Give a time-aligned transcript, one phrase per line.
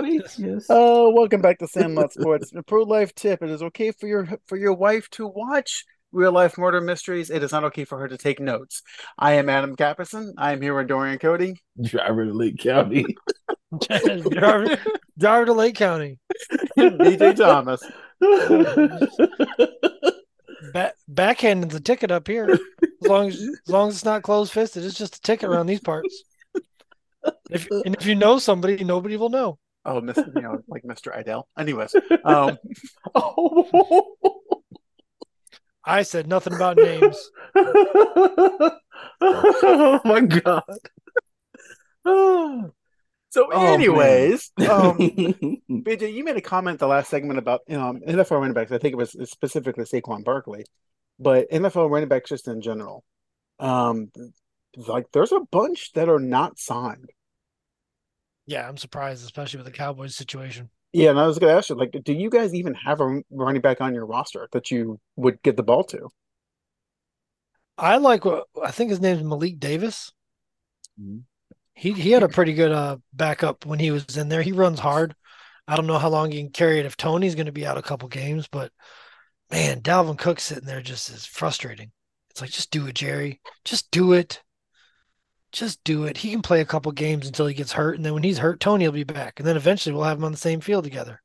[0.00, 0.20] County.
[0.38, 0.66] Yes.
[0.68, 2.52] Oh, welcome back to Sandlot Sports.
[2.54, 6.32] A pro life tip: It is okay for your for your wife to watch real
[6.32, 7.30] life murder mysteries.
[7.30, 8.82] It is not okay for her to take notes.
[9.18, 10.32] I am Adam Capperson.
[10.38, 11.60] I am here with Dorian Cody.
[11.80, 13.04] Driver to Lake County.
[14.30, 14.78] driver,
[15.18, 16.18] driver to Lake County.
[16.78, 17.82] DJ Thomas.
[20.72, 22.48] Back, backhanding the ticket up here.
[22.50, 25.66] As long as, as long as it's not closed fisted, it's just a ticket around
[25.66, 26.22] these parts.
[27.50, 29.58] If, and if you know somebody, nobody will know.
[29.84, 30.34] Oh, Mr.
[30.34, 31.16] You know, like Mr.
[31.16, 31.44] Idell.
[31.58, 31.94] Anyways,
[32.24, 32.58] um,
[33.14, 34.16] oh.
[35.84, 37.30] I said nothing about names.
[39.22, 40.62] oh my god.
[42.04, 44.98] so, Oh, anyways, um, um,
[45.70, 48.72] BJ, you made a comment the last segment about um, NFL running backs.
[48.72, 50.64] I think it was specifically Saquon Barkley,
[51.18, 53.02] but NFL running backs just in general.
[53.58, 54.12] Um,
[54.76, 57.10] like there's a bunch that are not signed.
[58.50, 60.70] Yeah, I'm surprised, especially with the Cowboys situation.
[60.92, 63.22] Yeah, and I was going to ask you, like, do you guys even have a
[63.30, 66.08] running back on your roster that you would get the ball to?
[67.78, 70.12] I like what I think his name's Malik Davis.
[70.98, 71.24] Mhm.
[71.74, 74.42] He he had a pretty good uh backup when he was in there.
[74.42, 75.14] He runs hard.
[75.66, 77.78] I don't know how long he can carry it if Tony's going to be out
[77.78, 78.72] a couple games, but
[79.50, 81.92] man, Dalvin Cook sitting there just is frustrating.
[82.30, 83.40] It's like just do it, Jerry.
[83.64, 84.42] Just do it.
[85.52, 86.18] Just do it.
[86.18, 88.60] He can play a couple games until he gets hurt, and then when he's hurt,
[88.60, 91.22] Tony will be back, and then eventually we'll have him on the same field together.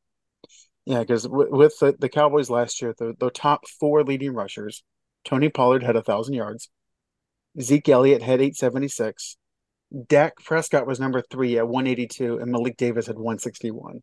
[0.85, 4.83] Yeah, because w- with the, the Cowboys last year, the, the top four leading rushers,
[5.25, 6.69] Tony Pollard had a thousand yards,
[7.59, 9.37] Zeke Elliott had eight seventy six,
[10.07, 13.69] Dak Prescott was number three at one eighty two, and Malik Davis had one sixty
[13.71, 14.01] one.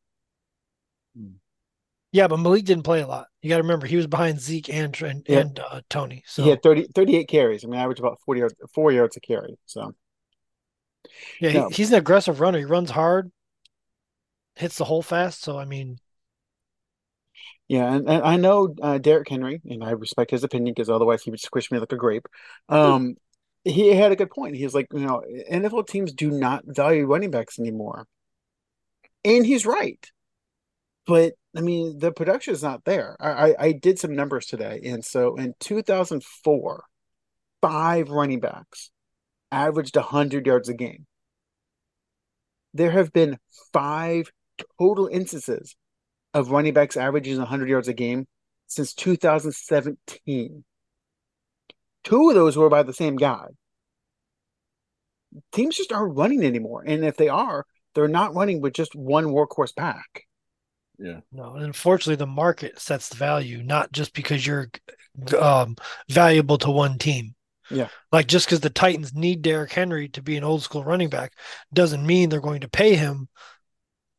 [2.12, 3.26] Yeah, but Malik didn't play a lot.
[3.40, 5.40] You got to remember he was behind Zeke and and, Yeah.
[5.40, 6.22] and uh, Tony.
[6.26, 7.64] So He had 30, 38 carries.
[7.64, 9.56] I mean, average about forty yards, four yards a carry.
[9.66, 9.94] So
[11.40, 11.70] Yeah, he, No.
[11.70, 12.58] he's an aggressive runner.
[12.58, 13.30] He runs hard,
[14.56, 15.42] hits the hole fast.
[15.42, 15.98] So I mean,
[17.68, 21.22] yeah, and, and I know uh, Derrick Henry, and I respect his opinion because otherwise
[21.22, 22.26] he would squish me like a grape.
[22.68, 23.16] Um,
[23.64, 24.56] he had a good point.
[24.56, 28.06] He's like, you know, NFL teams do not value running backs anymore,
[29.24, 30.04] and he's right.
[31.06, 33.16] But I mean, the production is not there.
[33.20, 36.84] I, I, I did some numbers today, and so in 2004,
[37.60, 38.90] five running backs
[39.52, 41.06] averaged 100 yards a game.
[42.74, 43.38] There have been
[43.72, 44.30] five
[44.78, 45.74] total instances
[46.34, 48.26] of running backs averaging 100 yards a game
[48.66, 50.64] since 2017.
[52.04, 53.46] Two of those were by the same guy.
[55.52, 56.82] Teams just aren't running anymore.
[56.86, 60.24] And if they are, they're not running with just one workhorse back.
[60.98, 61.20] yeah.
[61.30, 61.54] no.
[61.54, 64.70] And unfortunately, the market sets the value, not just because you're
[65.38, 65.76] um,
[66.08, 67.34] valuable to one team.
[67.72, 67.88] Yeah.
[68.10, 71.32] Like just because the Titans need Derrick Henry to be an old school running back
[71.72, 73.28] doesn't mean they're going to pay him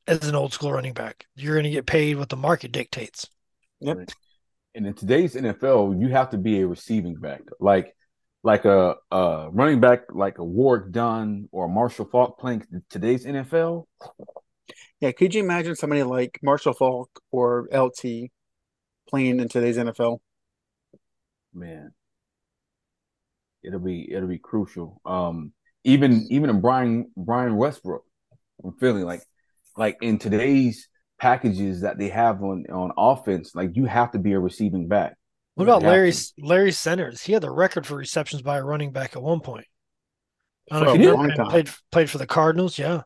[0.08, 1.26] as an old school running back.
[1.36, 3.28] You're going to get paid what the market dictates.
[3.80, 4.10] Yep.
[4.76, 7.96] And in today's NFL, you have to be a receiving back, like
[8.44, 13.26] like a, a running back, like a Warrick Dunn or Marshall Faulk playing in today's
[13.26, 13.86] NFL.
[15.00, 15.12] Yeah.
[15.12, 18.32] Could you imagine somebody like Marshall Faulk or LT
[19.08, 20.20] playing in today's NFL?
[21.54, 21.94] Man,
[23.64, 25.02] it'll be it'll be crucial.
[25.06, 25.54] Um,
[25.84, 28.04] even even in Brian Brian Westbrook,
[28.64, 29.22] I'm feeling like
[29.78, 30.88] like in today's
[31.20, 35.16] packages that they have on on offense, like you have to be a receiving back.
[35.56, 36.12] What about Larry.
[36.40, 37.22] Larry Centers?
[37.22, 39.68] He had the record for receptions by a running back at one point.
[40.72, 42.80] I don't know if long played played for the Cardinals.
[42.80, 43.02] Yeah,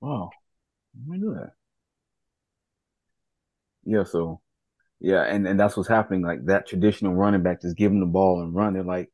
[0.00, 0.30] Wow,
[1.12, 1.52] I knew that.
[3.84, 4.40] Yeah, so
[5.00, 6.22] yeah, and and that's what's happening.
[6.22, 8.74] Like that traditional running back just give them the ball and run.
[8.74, 9.10] They're like,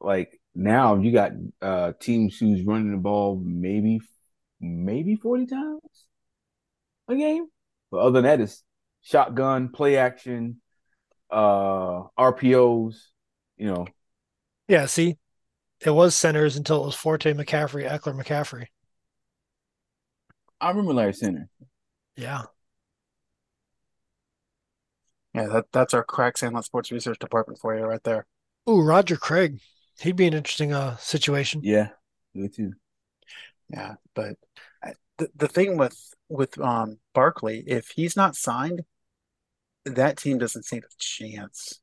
[0.00, 1.32] like now you got
[1.62, 4.00] uh teams who's running the ball maybe
[4.60, 5.80] maybe forty times
[7.08, 7.46] a game,
[7.90, 8.62] but other than that, it's
[9.02, 10.60] shotgun, play action,
[11.30, 13.12] uh RPOs.
[13.56, 13.86] You know,
[14.68, 14.86] yeah.
[14.86, 15.18] See,
[15.84, 18.68] it was Centers until it was Forte McCaffrey, Ekeler McCaffrey.
[20.60, 21.48] I remember Larry Center.
[22.16, 22.44] Yeah,
[25.34, 28.26] Yeah, that, that's our crack Sandlot Sports Research Department for you right there.
[28.68, 29.60] ooh, Roger Craig.
[30.00, 31.60] He'd be an interesting uh situation.
[31.62, 31.88] Yeah,
[32.34, 32.72] me too.
[33.68, 34.36] Yeah, but
[35.18, 38.82] the the thing with with um Barkley, if he's not signed,
[39.84, 41.80] that team doesn't stand a chance.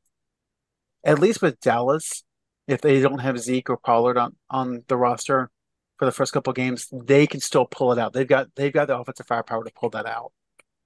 [1.04, 2.24] At least with Dallas,
[2.68, 5.50] if they don't have Zeke or Pollard on on the roster
[5.98, 8.14] for the first couple games, they can still pull it out.
[8.14, 10.32] They've got they've got the offensive firepower to pull that out.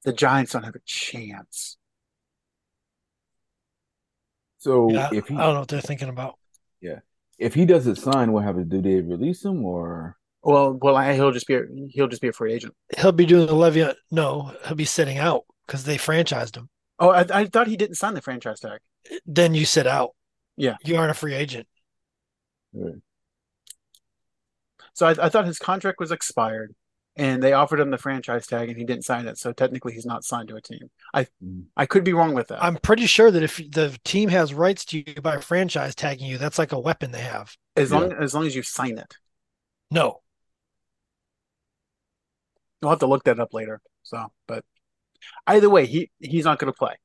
[0.04, 1.78] The Giants don't have a chance.
[4.64, 6.36] So Yeah, if he I don't know what they're thinking about.
[6.80, 7.00] Yeah,
[7.38, 8.72] if he doesn't sign, what happens?
[8.72, 12.30] Do they release him or Well, well, I, he'll just be a, he'll just be
[12.30, 12.74] a free agent.
[12.98, 13.96] He'll be doing the Le'Veon.
[14.10, 16.70] No, he'll be sitting out because they franchised him.
[16.98, 18.80] Oh, I, I thought he didn't sign the franchise tag.
[19.26, 20.12] Then you sit out.
[20.56, 20.78] Yeah.
[20.86, 21.68] You aren't a free agent.
[22.72, 23.02] Right.
[24.94, 26.74] So I, I thought his contract was expired,
[27.16, 29.38] and they offered him the franchise tag, and he didn't sign it.
[29.38, 30.90] So technically, he's not signed to a team.
[31.14, 31.66] I Mm.
[31.78, 32.64] I could be wrong with that.
[32.64, 36.38] I'm pretty sure that if the team has rights to you by franchise tagging you,
[36.38, 37.56] that's like a weapon they have.
[37.76, 38.00] as Yeah.
[38.00, 39.16] long as long as you sign it.
[39.92, 40.22] No.
[42.82, 43.82] We'll have to look that up later.
[44.04, 44.66] So, but
[45.48, 46.96] either way, he he's not going to play,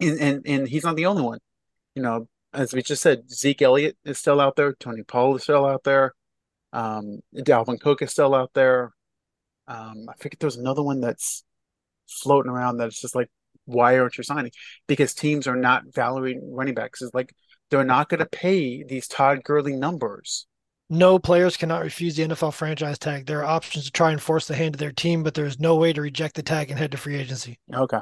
[0.00, 1.38] and, and and he's not the only one.
[1.94, 4.74] You know, as we just said, Zeke Elliott is still out there.
[4.74, 6.14] Tony Paul is still out there.
[6.72, 8.92] Um, Dalvin Cook is still out there.
[9.66, 11.44] Um, I forget there's another one that's
[12.08, 13.30] floating around that's just like,
[13.64, 14.52] why aren't you signing?
[14.86, 17.02] Because teams are not valuing running backs.
[17.02, 17.34] It's like
[17.70, 20.46] they're not going to pay these Todd Gurley numbers.
[20.90, 23.26] No players cannot refuse the NFL franchise tag.
[23.26, 25.60] There are options to try and force the hand of their team, but there is
[25.60, 27.58] no way to reject the tag and head to free agency.
[27.72, 27.98] Okay.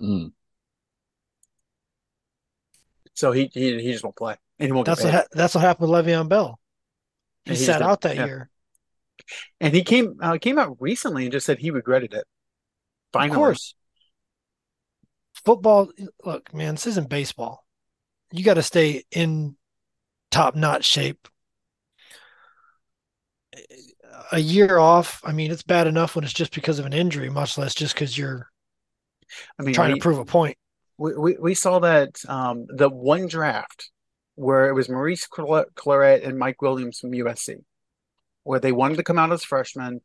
[0.00, 0.32] Mm.
[3.14, 5.62] So he he, he just won't play, and he won't That's what ha- that's what
[5.62, 6.60] happened with Le'Veon Bell.
[7.46, 8.26] He sat out that yeah.
[8.26, 8.50] year.
[9.60, 12.24] And he came uh, came out recently and just said he regretted it.
[13.12, 13.74] Finally, Of course.
[15.44, 15.90] Football,
[16.24, 17.64] look, man, this isn't baseball.
[18.32, 19.56] You got to stay in
[20.30, 21.28] top notch shape.
[24.32, 27.30] A year off, I mean, it's bad enough when it's just because of an injury,
[27.30, 28.50] much less just because you're
[29.58, 30.58] I mean, trying we, to prove a point.
[30.98, 33.90] we, we we saw that um, the one draft
[34.36, 37.56] where it was Maurice Clar- Clarett and Mike Williams from USC,
[38.44, 40.00] where they wanted to come out as freshmen.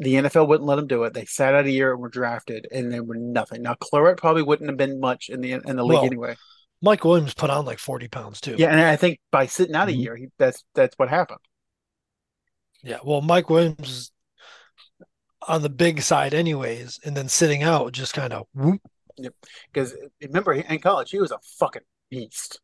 [0.00, 1.14] The NFL wouldn't let them do it.
[1.14, 3.62] They sat out a year and were drafted, and they were nothing.
[3.62, 6.36] Now Clarett probably wouldn't have been much in the in the league Well, anyway.
[6.82, 8.56] Mike Williams put on like 40 pounds too.
[8.58, 9.98] Yeah, and I think by sitting out a Mhm.
[10.02, 11.38] year, he, that's that's what happened.
[12.82, 12.98] Yeah.
[13.04, 14.10] Well, Mike Williams is
[15.46, 18.82] on the big side, anyways, and then sitting out just kind of whoop.
[19.72, 22.60] Because remember, in college, he was a fucking beast.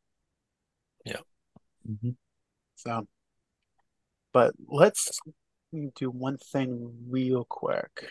[1.84, 2.16] Mhm.
[2.76, 3.08] So,
[4.32, 5.18] but let's
[5.96, 8.10] do one thing real quick.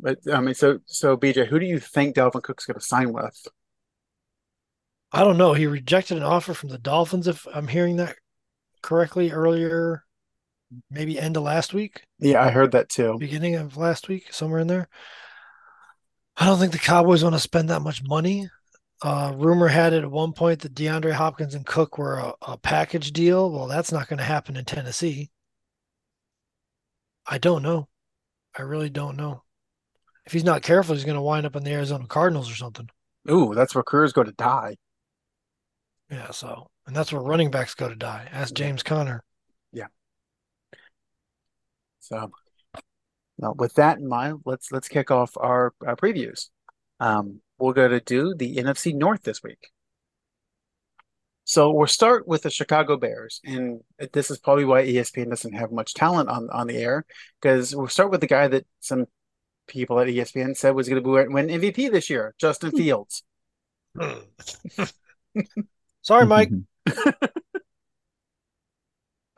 [0.00, 3.12] But I mean, so so BJ, who do you think Dalvin Cook's going to sign
[3.12, 3.46] with?
[5.12, 5.54] I don't know.
[5.54, 8.16] He rejected an offer from the Dolphins, if I'm hearing that
[8.82, 10.04] correctly earlier,
[10.90, 13.18] maybe end of last week, Yeah, I heard that too.
[13.18, 14.88] beginning of last week, somewhere in there.
[16.38, 18.48] I don't think the Cowboys want to spend that much money.
[19.00, 22.58] Uh, rumor had it at one point that DeAndre Hopkins and Cook were a, a
[22.58, 23.50] package deal.
[23.50, 25.30] Well, that's not going to happen in Tennessee.
[27.26, 27.88] I don't know.
[28.58, 29.44] I really don't know.
[30.26, 32.88] If he's not careful, he's going to wind up in the Arizona Cardinals or something.
[33.30, 34.76] Ooh, that's where careers go to die.
[36.10, 38.28] Yeah, so and that's where running backs go to die.
[38.32, 38.54] Ask.
[38.54, 39.22] James Conner.
[39.72, 39.88] Yeah.
[42.00, 42.30] So,
[43.38, 46.48] now with that in mind, let's let's kick off our, our previews.
[46.98, 49.70] Um, we're going to do the NFC North this week.
[51.44, 53.80] So we'll start with the Chicago Bears, and
[54.12, 57.06] this is probably why ESPN doesn't have much talent on on the air
[57.40, 59.06] because we'll start with the guy that some
[59.66, 63.22] people at ESPN said was going to win MVP this year, Justin Fields.
[66.02, 66.50] Sorry, Mike.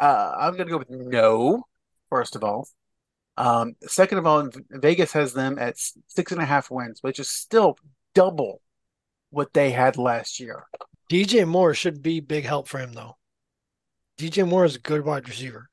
[0.00, 1.64] Uh, I'm going to go with no,
[2.08, 2.66] first of all.
[3.36, 7.28] Um, second of all, Vegas has them at six and a half wins, which is
[7.30, 7.76] still
[8.14, 8.60] double
[9.30, 10.64] what they had last year.
[11.10, 13.16] DJ Moore should be big help for him though.
[14.18, 15.68] DJ Moore is a good wide receiver.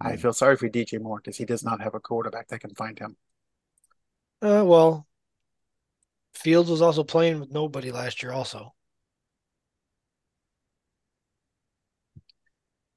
[0.00, 2.74] I feel sorry for DJ Moore because he does not have a quarterback that can
[2.74, 3.16] find him.
[4.40, 5.06] Uh, well,
[6.32, 8.32] Fields was also playing with nobody last year.
[8.32, 8.72] Also,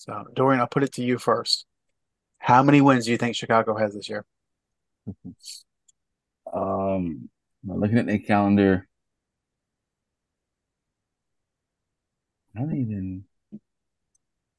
[0.03, 1.65] So, Dorian, I'll put it to you first.
[2.37, 4.25] How many wins do you think Chicago has this year?
[6.53, 7.29] Um,
[7.65, 8.87] looking at their calendar,
[12.55, 13.25] I don't even.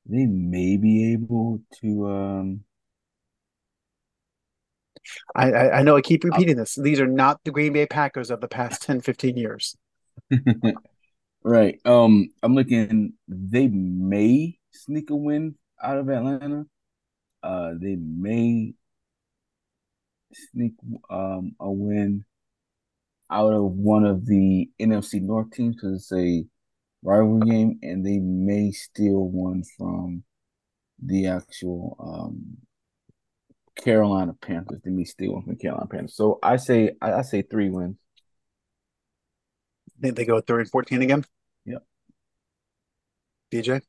[0.06, 2.08] They may be able to.
[2.08, 2.64] Um,
[5.34, 6.74] I, I, I know I keep repeating this.
[6.74, 9.76] These are not the Green Bay Packers of the past 10, 15 years.
[11.42, 11.80] right.
[11.84, 13.14] Um, I'm looking.
[13.28, 16.66] They may sneak a win out of Atlanta.
[17.42, 18.74] Uh, they may
[20.32, 20.72] sneak
[21.10, 22.24] um a win
[23.30, 26.44] out of one of the NFC North teams because it's a
[27.02, 30.24] rivalry game, and they may steal one from
[31.02, 32.58] the actual um
[33.76, 34.80] Carolina Panthers.
[34.84, 36.16] They may steal one from the Carolina Panthers.
[36.16, 37.96] So I say I, I say three wins.
[40.00, 41.24] Think they go 3 and 14 again?
[43.54, 43.80] BJ.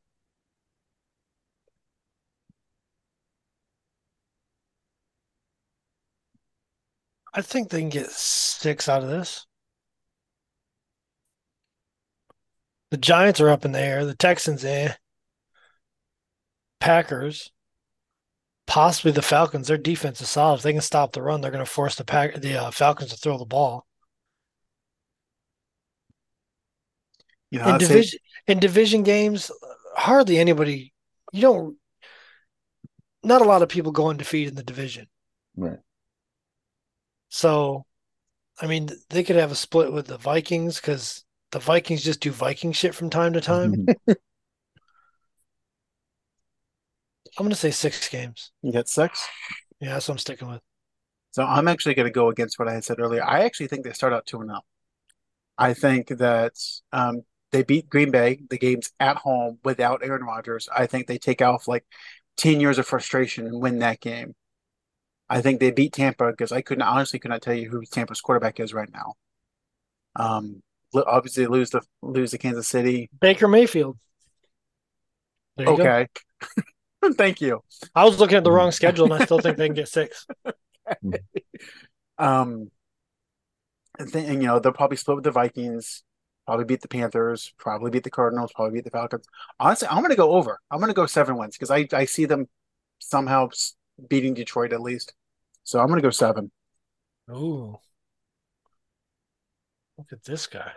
[7.36, 9.46] I think they can get six out of this.
[12.92, 14.06] The Giants are up in the air.
[14.06, 14.94] The Texans, eh.
[16.80, 17.51] Packers,
[18.68, 19.68] possibly the Falcons.
[19.68, 20.58] Their defense is solid.
[20.58, 23.10] If they can stop the run, they're going to force the pack the uh, Falcons
[23.10, 23.86] to throw the ball.
[27.50, 29.51] You know, in I'd say- division in division games,
[29.96, 30.94] hardly anybody.
[31.34, 31.77] You don't.
[33.24, 35.08] Not a lot of people go undefeated in the division.
[35.58, 35.80] Right.
[37.36, 37.86] So,
[38.62, 42.32] I mean, they could have a split with the Vikings because the Vikings just do
[42.32, 43.74] Viking shit from time to time.
[44.08, 44.15] I'm
[47.38, 48.54] going to say six games.
[48.62, 49.27] you get six.
[49.82, 50.62] Yeah, that's what I'm sticking with.
[51.32, 53.22] So I'm actually going to go against what I had said earlier.
[53.22, 54.62] I actually think they start out 2 and 0.
[55.58, 56.54] I think that
[56.94, 60.70] um, they beat Green Bay, the game's at home without Aaron Rodgers.
[60.74, 61.84] I think they take off like
[62.38, 64.36] 10 years of frustration and win that game.
[65.29, 68.22] I think they beat Tampa because I couldn't honestly could not tell you who Tampa's
[68.22, 69.13] quarterback is right now.
[70.15, 70.62] Um,
[70.94, 73.10] obviously lose the lose to Kansas City.
[73.20, 73.98] Baker Mayfield.
[75.58, 75.67] You.
[75.67, 76.08] Okay.
[77.13, 77.62] Thank you.
[77.94, 80.25] I was looking at the wrong schedule, and I still think they can get six.
[82.17, 82.72] Um,
[84.00, 86.03] and, then, and you know they'll probably split with the Vikings,
[86.46, 89.25] probably beat the Panthers, probably beat the Cardinals, probably beat the Falcons.
[89.60, 90.60] Honestly, I'm going to go over.
[90.72, 92.48] I'm going to go seven wins because I I see them
[93.00, 93.50] somehow
[94.10, 95.14] beating Detroit at least.
[95.64, 96.52] So I'm going to go seven.
[97.30, 97.78] Ooh.
[99.98, 100.72] Look at this guy.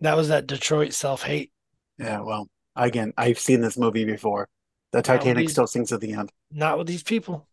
[0.00, 1.52] That was that Detroit self hate.
[1.98, 2.20] Yeah.
[2.20, 4.48] Well, again, I've seen this movie before.
[4.92, 6.32] The Titanic these- still sings at the end.
[6.50, 7.46] Not with these people.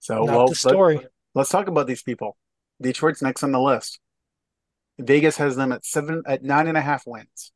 [0.00, 0.96] So Not well, the story.
[0.96, 2.36] Let, let's talk about these people.
[2.80, 3.98] Detroit's next on the list.
[4.98, 7.52] Vegas has them at seven at nine and a half wins.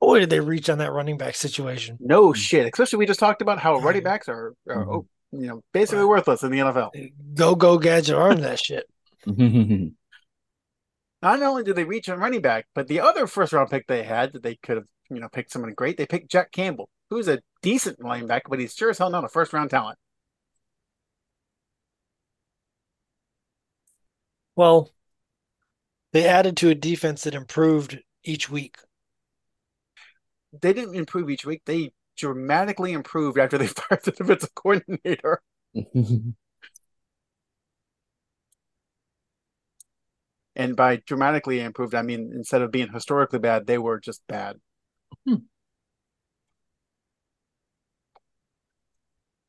[0.00, 1.98] Boy, did they reach on that running back situation.
[2.00, 2.72] No shit.
[2.72, 4.88] Especially we just talked about how running backs are, are Mhm.
[4.94, 6.08] oh, you know, basically Right.
[6.10, 6.92] worthless in the NFL.
[7.34, 8.86] Go, go, gadget arm that shit.
[11.20, 14.04] Not only did they reach on running back, but the other first round pick they
[14.04, 15.96] had that they could have, you know, picked someone great.
[15.96, 19.28] They picked Jack Campbell, who's a decent linebacker, but he's sure as hell not a
[19.28, 19.98] first round talent.
[24.56, 24.90] Well,
[26.12, 28.76] they added to a defense that improved each week.
[30.52, 31.62] They didn't improve each week.
[31.64, 35.42] They dramatically improved after they fired the defensive coordinator.
[40.58, 44.56] And by dramatically improved, I mean instead of being historically bad, they were just bad.
[45.24, 45.36] Hmm.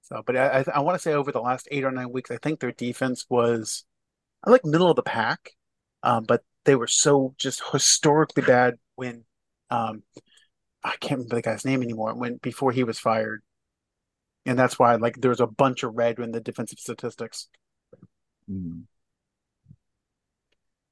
[0.04, 2.38] So, but I I, want to say over the last eight or nine weeks, I
[2.38, 3.86] think their defense was,
[4.44, 5.52] I like middle of the pack,
[6.04, 9.26] um, but they were so just historically bad when,
[9.72, 10.04] um,
[10.84, 12.16] I can't remember the guy's name anymore.
[12.16, 13.42] When before he was fired,
[14.46, 17.50] and that's why like there was a bunch of red in the defensive statistics.
[18.50, 18.84] Mm.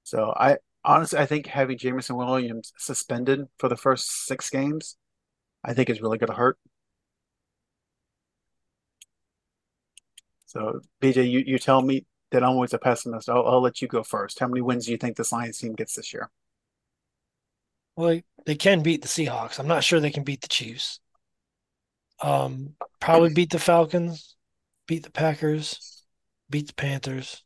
[0.04, 4.98] So I honestly I think having Jameson Williams suspended for the first six games,
[5.64, 6.58] I think is really going to hurt.
[10.46, 13.30] So BJ, you, you tell me that I'm always a pessimist.
[13.30, 14.40] I'll, I'll let you go first.
[14.40, 16.30] How many wins do you think this Lions team gets this year?
[17.98, 19.60] Well, they, can beat the Seahawks.
[19.60, 21.00] I'm not sure they can beat the Chiefs.
[22.22, 24.36] Um, probably beat the Falcons,
[24.88, 26.04] beat the Packers,
[26.50, 27.44] beat the Panthers,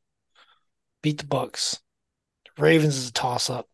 [1.01, 1.79] beat the Bucks.
[2.57, 3.67] The Ravens is a toss up.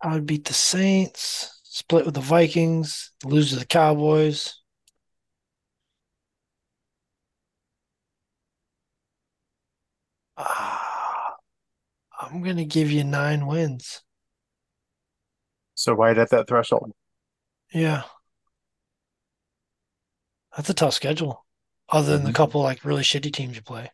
[0.00, 4.54] I would beat the Saints, split with the Vikings, lose to the Cowboys.
[10.36, 11.36] Ah,
[12.20, 14.02] I'm gonna give you nine wins.
[15.74, 16.92] So right at that threshold.
[17.72, 18.04] Yeah.
[20.56, 21.44] That's a tough schedule,
[21.88, 22.34] other than the Mhm.
[22.34, 23.90] couple like really shitty teams you play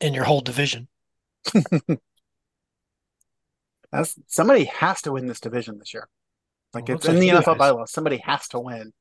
[0.00, 0.88] in your whole division.
[3.92, 6.08] That's somebody has to win this division this year.
[6.72, 7.58] Like Well, it's looks like in the you NFL guys.
[7.58, 7.92] bylaws.
[7.92, 8.92] Somebody has to win.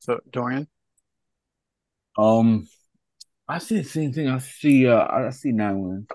[0.00, 0.68] So Dorian,
[2.16, 2.68] Um,
[3.48, 4.28] I see the same thing.
[4.28, 4.86] I see.
[4.88, 6.06] Uh, I see nine wins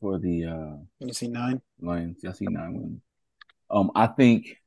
[0.00, 1.62] for the uh you see nine.
[1.80, 2.22] Lions.
[2.28, 3.00] I see nine wins.
[3.70, 4.60] Um, I think,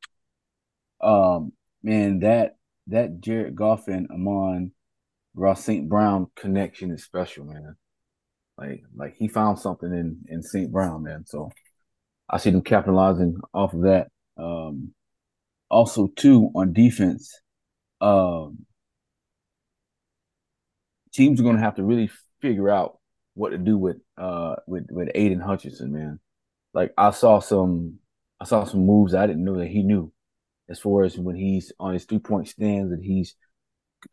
[1.02, 4.72] um, man, that that Jared Goff and Amon
[5.36, 5.88] Ross St.
[5.88, 7.76] Brown connection is special, man.
[8.58, 10.72] Like, like he found something in in St.
[10.72, 11.26] Brown, man.
[11.28, 11.52] So
[12.30, 14.08] I see them capitalizing off of that.
[14.38, 14.94] Um,
[15.70, 17.40] also too on defense,
[18.02, 18.66] um,
[21.18, 22.10] teams are going to have to really
[22.42, 23.00] figure out
[23.34, 26.20] what to do with uh with with Aidan Hutchinson, man.
[26.74, 28.00] Like I saw some
[28.40, 30.14] I saw some moves I didn't know that he knew
[30.70, 33.36] as far as when he's on his three point stands and he's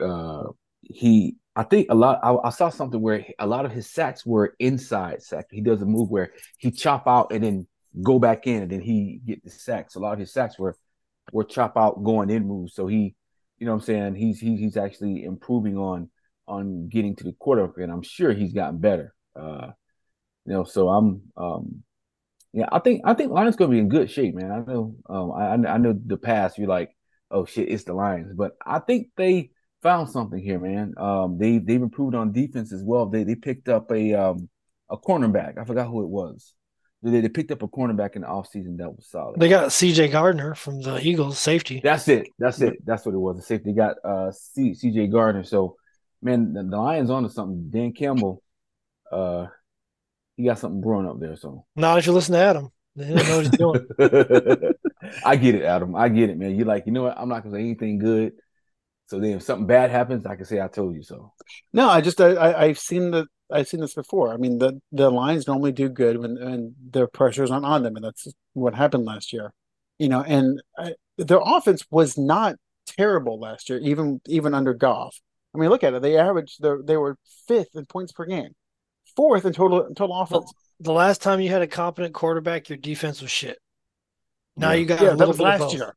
[0.01, 0.45] uh
[0.81, 4.27] he I think a lot I, I, saw something where a lot of his sacks
[4.27, 5.53] were inside sacks.
[5.53, 7.67] He does a move where he chop out and then
[8.03, 9.95] go back in and then he get the sacks.
[9.95, 10.77] A lot of his sacks were
[11.33, 12.75] were chop out going in moves.
[12.75, 13.15] So he,
[13.59, 16.11] you know what I'm saying, he's he's he's actually improving on
[16.47, 19.15] on getting to the quarterback and I'm sure he's gotten better.
[19.35, 19.69] Uh
[20.47, 21.83] you know, so I'm um
[22.53, 24.51] yeah, I think I think Lions gonna be in good shape, man.
[24.51, 26.91] I know um I I know the past you're like,
[27.31, 29.51] oh shit, it's the Lions, but I think they
[29.83, 30.95] found something here, man.
[30.97, 33.07] Um, they they've improved on defense as well.
[33.07, 34.49] They they picked up a um
[34.91, 35.59] a cornerback.
[35.59, 36.55] I forgot who it was.
[37.03, 39.39] They, they picked up a cornerback in the offseason that was solid.
[39.39, 40.09] They got C.J.
[40.09, 41.83] Gardner from the Eagles, safety.
[41.85, 42.29] That's it.
[42.39, 42.83] That's it.
[42.87, 43.37] That's what it was.
[43.37, 45.09] The safety got uh C.J.
[45.09, 45.45] Gardner.
[45.45, 45.77] So,
[46.25, 47.71] man, the, the Lions onto something.
[47.71, 48.43] Dan Campbell,
[49.13, 49.47] uh,
[50.37, 51.37] he got something brewing up there.
[51.37, 52.71] So now that you listen to Adam.
[52.97, 54.75] They don't know what he's doing.
[55.25, 55.97] I get it, Adam.
[55.97, 56.55] I get it, man.
[56.55, 57.19] You're like, you know what?
[57.19, 58.35] I'm not gonna say anything good
[59.07, 61.33] so then, if something bad happens, I can say I told you so.
[61.73, 64.33] No, I just I, I have seen the I've seen this before.
[64.33, 67.97] I mean, the the Lions normally do good when when their pressure's not on them,
[67.97, 69.53] and that's what happened last year.
[69.99, 75.21] You know, and I, their offense was not terrible last year, even even under Goff.
[75.55, 78.55] I mean, look at it; they averaged they they were fifth in points per game,
[79.17, 80.53] fourth in total total offense.
[80.81, 83.59] The last time you had a competent quarterback, your defense was shit.
[84.57, 84.79] Now yeah.
[84.79, 85.97] you got yeah, a little that was last year.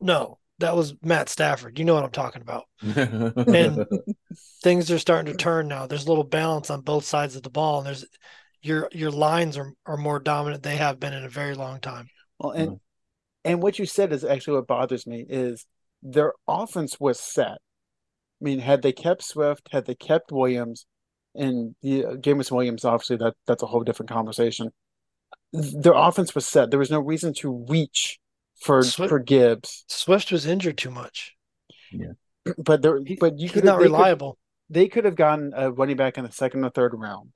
[0.00, 1.78] No, that was Matt Stafford.
[1.78, 2.64] You know what I'm talking about.
[2.82, 3.86] and
[4.62, 5.86] things are starting to turn now.
[5.86, 8.04] There's a little balance on both sides of the ball, and there's
[8.62, 10.62] your your lines are, are more dominant.
[10.62, 12.08] They have been in a very long time.
[12.38, 13.50] Well, and mm-hmm.
[13.50, 15.66] and what you said is actually what bothers me is
[16.02, 17.58] their offense was set.
[18.40, 20.86] I mean, had they kept Swift, had they kept Williams,
[21.34, 24.70] and yeah, uh, Jameson Williams, obviously that that's a whole different conversation.
[25.52, 26.70] Their offense was set.
[26.70, 28.18] There was no reason to reach
[28.60, 29.84] for Swift, for Gibbs.
[29.88, 31.34] Swift was injured too much.
[31.92, 32.12] Yeah,
[32.58, 34.32] but there, but you could not reliable.
[34.32, 37.30] Could, they could have gotten a running back in the second or third round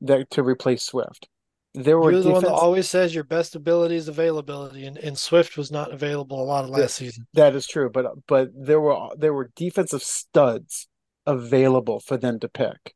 [0.00, 1.28] that to replace Swift.
[1.74, 2.44] There were You're the defense...
[2.44, 6.42] one that always says your best ability is availability, and, and Swift was not available
[6.42, 7.26] a lot of last that, season.
[7.34, 10.88] That is true, but but there were there were defensive studs
[11.26, 12.94] available for them to pick,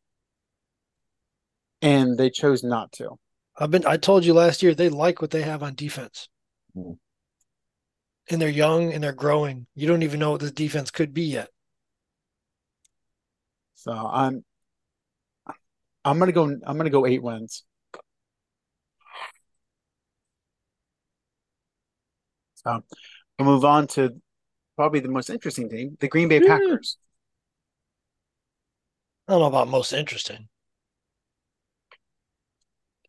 [1.81, 3.11] and they chose not to.
[3.57, 6.29] I've been I told you last year they like what they have on defense.
[6.77, 6.97] Mm
[8.31, 9.67] and they're young and they're growing.
[9.75, 11.49] You don't even know what this defense could be yet.
[13.75, 14.45] So I'm
[16.05, 17.65] I'm gonna go I'm gonna go eight wins.
[22.67, 22.83] So
[23.39, 24.21] we'll move on to
[24.77, 26.47] probably the most interesting team, the Green Bay hmm.
[26.47, 26.97] Packers.
[29.29, 30.49] I don't know about most interesting.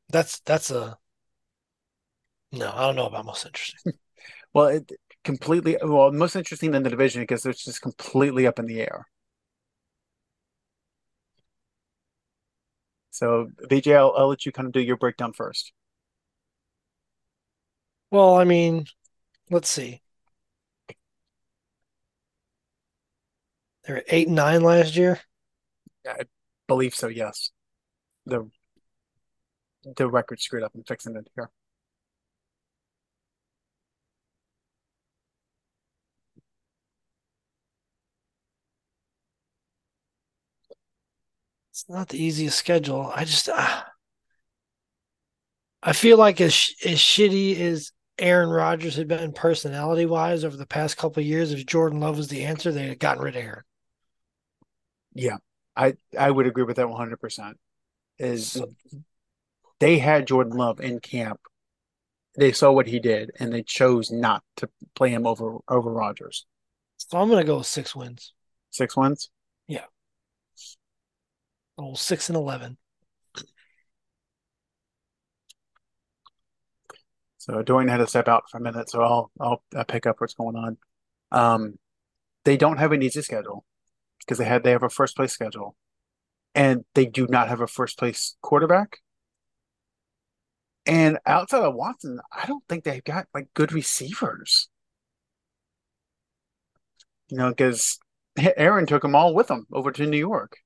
[0.10, 0.98] That's that's a
[2.52, 3.94] no, I don't know about most interesting.
[4.54, 4.92] well, it,
[5.24, 9.08] completely well most interesting in the division because it's just completely up in the air.
[13.12, 15.72] So VJ, I'll, I'll let you kind of do your breakdown first.
[18.12, 18.86] Well, I mean,
[19.50, 20.02] let's see.
[23.86, 25.22] They were eight and nine last year.
[26.08, 26.24] I
[26.68, 27.08] believe so.
[27.08, 27.52] Yes,
[28.26, 28.50] the
[29.98, 30.72] the record screwed up.
[30.76, 31.50] I'm fixing it here.
[41.72, 43.12] It's not the easiest schedule.
[43.14, 43.84] I just, uh,
[45.84, 50.66] I feel like as as shitty as Aaron Rodgers had been personality wise over the
[50.66, 53.64] past couple years, if Jordan Love was the answer, they had gotten rid of Aaron.
[55.14, 55.38] Yeah,
[55.76, 57.58] I I would agree with that one hundred percent.
[58.18, 58.62] Is
[59.80, 61.42] they had Jordan Love in camp,
[62.38, 66.46] they saw what he did, and they chose not to play him over over Rodgers.
[66.98, 68.34] So I'm gonna go with six wins.
[68.72, 69.30] Six wins.
[69.68, 69.86] Yeah.
[71.78, 72.78] Oh, six and eleven.
[77.46, 80.20] So Dorian had to step out for a minute, so I'll I'll, I'll pick up
[80.20, 80.78] what's going on.
[81.32, 81.78] Um,
[82.44, 83.64] they don't have an easy schedule
[84.20, 85.76] because they had they have a first place schedule,
[86.56, 88.98] and they do not have a first place quarterback.
[90.88, 94.68] And outside of Watson, I don't think they've got like good receivers.
[97.30, 98.00] You know, because
[98.58, 100.58] Aaron took them all with him over to New York.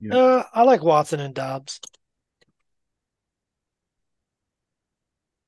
[0.00, 0.16] Yeah.
[0.16, 1.78] Uh, I like Watson and Doubs.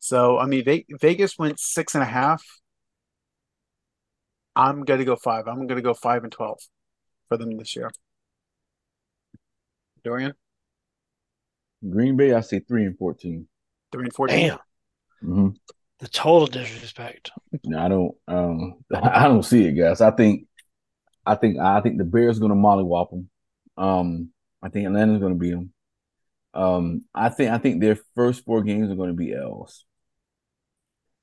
[0.03, 0.65] So I mean,
[1.01, 2.43] Vegas went six and a half.
[4.57, 5.47] I'm gonna go five.
[5.47, 6.59] I'm gonna go five and twelve
[7.29, 7.89] for them this year.
[10.03, 10.33] Dorian,
[11.89, 13.47] Green Bay, I say three and fourteen.
[13.93, 14.49] three and fourteen.
[14.49, 14.59] Damn,
[15.25, 15.49] Mm-hmm.
[16.01, 17.31] the total disrespect.
[17.65, 18.15] No, I don't.
[18.27, 20.01] Um, I don't see it, guys.
[20.01, 20.49] I think,
[21.25, 23.31] I think, I think the Bears are going to mollywop them.
[23.79, 25.73] Um, I think Atlanta's going to beat them.
[26.55, 29.85] Um, I think, I think their first four games are going to be L's.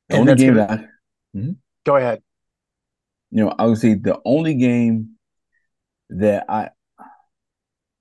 [0.09, 0.89] The And only game gonna- that
[1.35, 2.21] I, Go ahead.
[3.31, 5.11] you know, I would say the only game
[6.09, 6.69] that I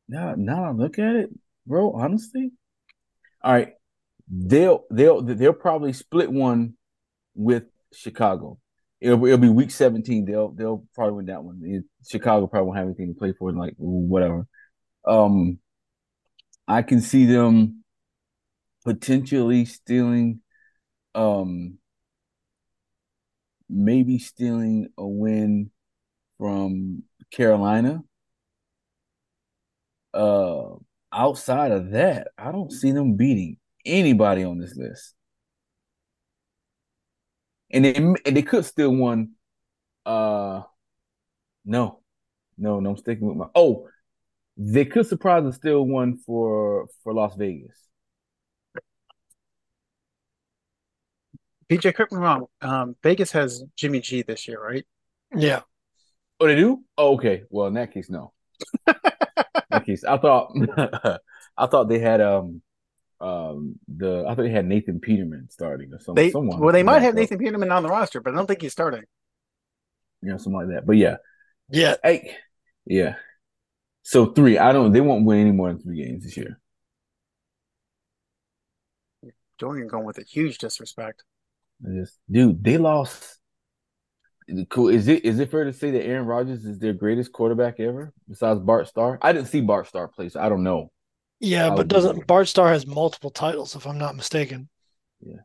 [0.09, 1.31] now now I look at it,
[1.67, 2.53] bro, honestly.
[3.43, 3.75] All right.
[4.31, 6.75] They'll they'll they'll probably split one
[7.35, 8.59] with Chicago.
[9.01, 10.25] It'll, it'll be week 17.
[10.25, 11.61] They'll they'll probably win that one.
[11.65, 14.47] It- Chicago probably won't have anything to play for, like whatever.
[15.07, 15.59] Um
[16.67, 17.85] I can see them
[18.85, 20.41] potentially stealing
[21.15, 21.79] um
[23.69, 25.71] maybe stealing a win
[26.39, 28.03] from Carolina.
[30.15, 30.77] Uh,
[31.13, 35.15] outside of that, I don't see them beating anybody on this list.
[37.71, 39.33] And they and they could still won.
[40.07, 40.63] Uh,
[41.67, 42.01] no,
[42.57, 42.91] no, no.
[42.91, 43.47] I'm sticking with my.
[43.55, 43.89] Oh,
[44.57, 47.88] they could surprise and still won for for Las Vegas.
[51.69, 52.47] PJ, correct me wrong.
[52.63, 54.87] Um, Vegas has Jimmy G this year, right?
[55.35, 55.61] Yeah,
[56.41, 56.85] Oh, they do?
[56.97, 57.45] Oh, okay.
[57.51, 58.33] Well, in that case, no.
[58.87, 58.95] in
[59.71, 60.53] that case, I thought
[61.57, 62.63] I thought they had um
[63.21, 66.27] um the I thought they had Nathan Peterman starting or something.
[66.27, 68.63] They someone well, they might have Nathan Peterman on the roster, but I don't think
[68.63, 69.05] he's starting.
[70.23, 70.87] you know, something like that.
[70.87, 71.17] But yeah,
[71.71, 71.97] yeah.
[72.03, 72.37] hey,
[72.87, 73.17] yeah.
[74.03, 74.59] So three.
[74.59, 74.93] I don't.
[74.93, 76.61] They won't win any more than three games this year.
[79.59, 81.25] Dorian going with a huge disrespect.
[81.85, 83.39] Just, dude, they lost.
[84.71, 84.89] Cool.
[84.89, 88.15] Is it is it fair to say that Aaron Rodgers is their greatest quarterback ever
[88.27, 89.19] besides Bart Starr?
[89.21, 90.91] I didn't see Bart Starr play, so I don't know.
[91.39, 92.27] Yeah, I but doesn't.
[92.27, 94.71] Bart Starr has multiple titles, if I'm not mistaken.
[95.21, 95.41] Yeah,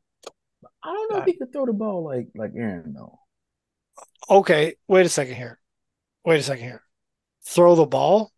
[0.84, 3.20] I don't know if he could throw the ball like like Aaron though.
[4.30, 5.60] Okay, wait a second here.
[6.26, 6.82] Wait a second here.
[7.46, 8.32] Throw the ball?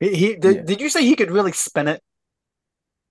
[0.00, 0.62] He, he did, Yeah.
[0.62, 2.02] did you say he could really spin it?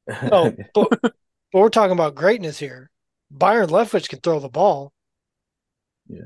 [0.07, 1.13] No, oh, but, but
[1.53, 2.91] we're talking about greatness here.
[3.31, 4.93] Byron Leftwich can throw the ball.
[6.07, 6.25] Yeah.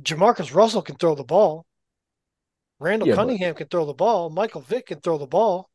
[0.00, 1.66] Jamarcus Russell can throw the ball.
[2.80, 4.30] Randall Yeah, but- Cunningham can throw the ball.
[4.30, 5.70] Michael Vick can throw the ball.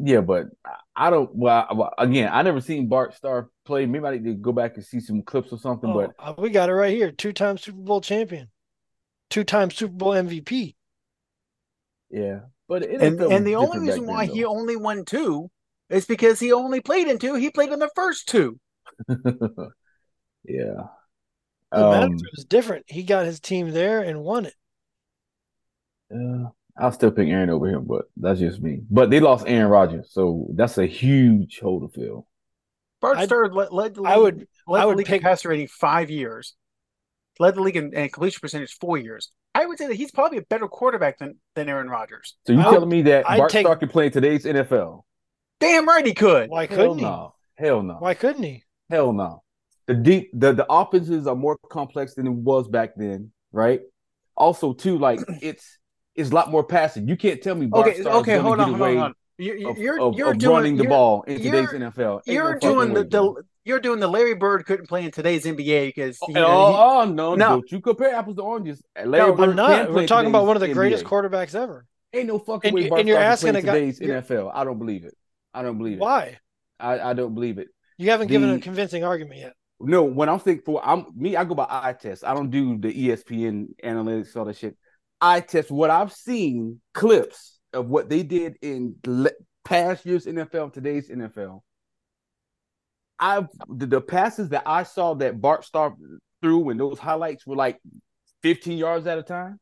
[0.00, 1.34] Yeah, but I- I don't.
[1.34, 3.86] Well, I- well, again, I never seen Bart Starr play.
[3.86, 5.90] Maybe I need to go back and see some clips or something.
[5.90, 7.10] Oh, But uh, we got it right here.
[7.10, 8.50] Two-time Super Bowl champion.
[9.30, 10.76] Two-time Super Bowl MVP.
[12.10, 15.50] yeah, but And and the only reason why he only won two
[15.90, 17.34] is because he only played in two.
[17.34, 18.58] He played in the first two.
[20.44, 20.82] yeah,
[21.72, 22.84] The um, matter was different.
[22.88, 24.54] He got his team there and won it.
[26.14, 28.82] uh, I'll still pick Aaron over him, but that's just me.
[28.88, 32.26] But they lost Aaron Rodgers, so that's a huge hole to fill.
[33.00, 35.22] Bart I'd- Starr led, led the league, I would led I the would league pick-
[35.22, 36.54] passer rating five years.
[37.40, 39.30] Led the league in, in completion percentage four years.
[39.54, 42.36] I would say that he's probably a better quarterback than, than Aaron Rodgers.
[42.46, 44.44] So you I would- telling me that I'd Bart take- Starr can play in today's
[44.44, 45.02] NFL?
[45.60, 46.48] Damn right he could.
[46.50, 47.04] why couldn't he?
[47.04, 47.34] no.
[47.56, 47.94] Hell no.
[47.94, 48.62] Why couldn't he?
[48.90, 49.42] Hell no.
[49.86, 53.80] The deep the the offenses are more complex than it was back then, right?
[54.36, 55.78] Also, too, like it's
[56.14, 57.08] it's a lot more passing.
[57.08, 59.14] You can't tell me Bart Okay, Starr's okay, hold on, hold on, hold on.
[59.38, 62.16] You're you're of- you're of doing running the ball in today's NFL.
[62.26, 65.44] Ain't You're no doing the, the you're doing the Larry Bird couldn't play in today's
[65.44, 67.48] NBA because Oh, you know, oh, no, No.
[67.50, 68.82] don't you compare apples to oranges.
[68.96, 69.92] Larry No, Bird I'm not.
[69.92, 71.08] We're in talking about one of the greatest NBA.
[71.08, 71.86] quarterbacks ever.
[72.12, 74.50] Ain't no fucking And way Bart and you're asking a in guy- today's NFL.
[74.52, 75.14] I don't believe it.
[75.54, 76.00] I don't believe it.
[76.00, 76.38] Why?
[76.80, 77.68] I, I don't believe it.
[77.98, 79.52] You haven't given a convincing argument yet.
[79.80, 82.24] No, when I'm thinking for I'm me, I go by eye test.
[82.24, 84.76] I don't do the ESPN analytics, all that shit.
[85.20, 89.30] I test what I've seen clips of what they did in le-
[89.64, 91.60] past years NFL, today's NFL.
[93.18, 95.94] I've the, the passes that I saw that Bart Starr
[96.40, 97.80] threw and those highlights were like
[98.42, 99.58] 15 yards at a time.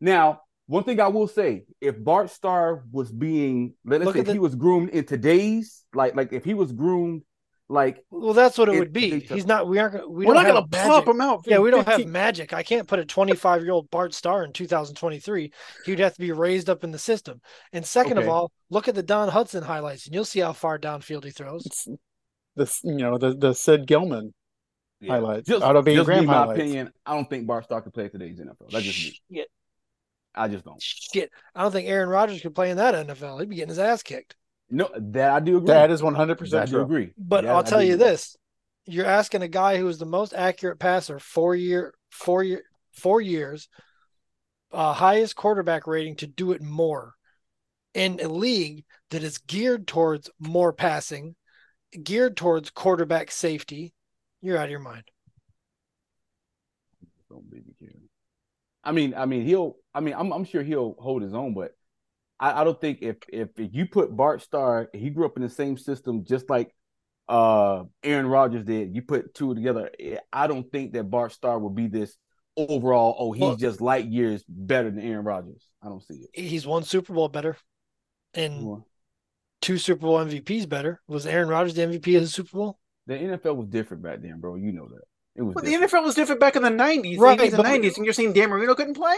[0.00, 4.26] Now, one thing I will say, if Bart Starr was being, let's Look say if
[4.26, 7.22] the- he was groomed in today's, like, like if he was groomed,
[7.68, 9.20] like Well, that's what it It- would be.
[9.20, 9.66] He's not.
[9.68, 10.08] We aren't.
[10.08, 11.08] We we're don't not gonna plop magic.
[11.08, 11.42] him out.
[11.46, 12.52] Yeah, we don't 15 have magic.
[12.52, 15.52] I can't put a 25 year old Bart Starr in 2023.
[15.84, 17.40] He'd have to be raised up in the system.
[17.72, 20.78] And second of all, look at the Don Hutson highlights, and you'll see how far
[20.78, 21.66] downfield he throws.
[21.66, 21.88] It's
[22.54, 24.32] this, you know, the the Sid Gilman.
[25.00, 25.12] Yeah.
[25.14, 25.46] Highlights.
[25.48, 26.58] Just, Otto Bean just Graham me, my highlights.
[26.60, 26.90] opinion.
[27.04, 28.70] I don't think Bart Starr can play today's NFL.
[28.70, 28.98] That's just
[29.28, 29.36] me.
[29.38, 29.48] Shit,
[30.34, 30.80] I just don't.
[30.80, 31.30] shit.
[31.54, 33.40] I don't think Aaron Rodgers could play in that NFL.
[33.40, 34.36] He'd be getting his ass kicked.
[34.70, 35.66] No, that I do agree.
[35.66, 36.80] That is one hundred That I percent do true.
[36.80, 37.14] agree.
[37.18, 38.36] But That I'll tell you this:
[38.86, 43.20] you're asking a guy who is the most accurate passer four year, four year, four
[43.20, 43.68] years,
[44.72, 47.14] uh, highest quarterback rating to do it more.
[47.94, 51.36] in a league that is geared towards more passing,
[52.02, 53.94] geared towards quarterback safety,
[54.42, 55.04] you're out of your mind.
[57.28, 57.62] Don't be.
[58.84, 59.76] I mean, I mean, he'll.
[59.94, 61.72] I mean, I'm, I'm sure he'll hold his own, but
[62.38, 65.42] I, I don't think if, if if you put Bart Starr, he grew up in
[65.42, 66.74] the same system, just like
[67.28, 68.94] uh Aaron Rodgers did.
[68.94, 69.90] You put two together.
[69.98, 72.16] eh, I don't think that Bart Starr will be this
[72.56, 73.16] overall.
[73.18, 75.66] Oh, he's Well- just light years better than Aaron Rodgers.
[75.82, 76.40] I don't see it.
[76.40, 77.56] He's won Super Bowl better
[78.34, 78.86] and Well,
[79.62, 81.00] two Super Bowl MVPs better.
[81.08, 82.78] Was Aaron Rodgers the MVP of the Super Bowl?
[83.06, 84.56] The NFL was different back then, bro.
[84.56, 85.02] You know that.
[85.36, 85.72] It was Well, the.
[85.74, 88.50] NFL was different back in the 90s, Right, 80s, and 90s, and you're saying Dan
[88.50, 89.16] Marino couldn't play?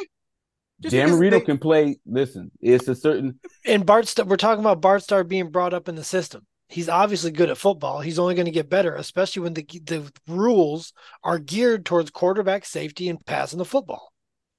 [0.80, 1.98] Just Marino they- can play.
[2.06, 3.40] Listen, it's a certain.
[3.64, 6.46] And Bart, Starr, we're talking about Bart Starr being brought up in the system.
[6.68, 8.00] He's obviously good at football.
[8.00, 10.92] He's only going to get better, especially when the the rules
[11.24, 14.12] are geared towards quarterback safety and passing the football.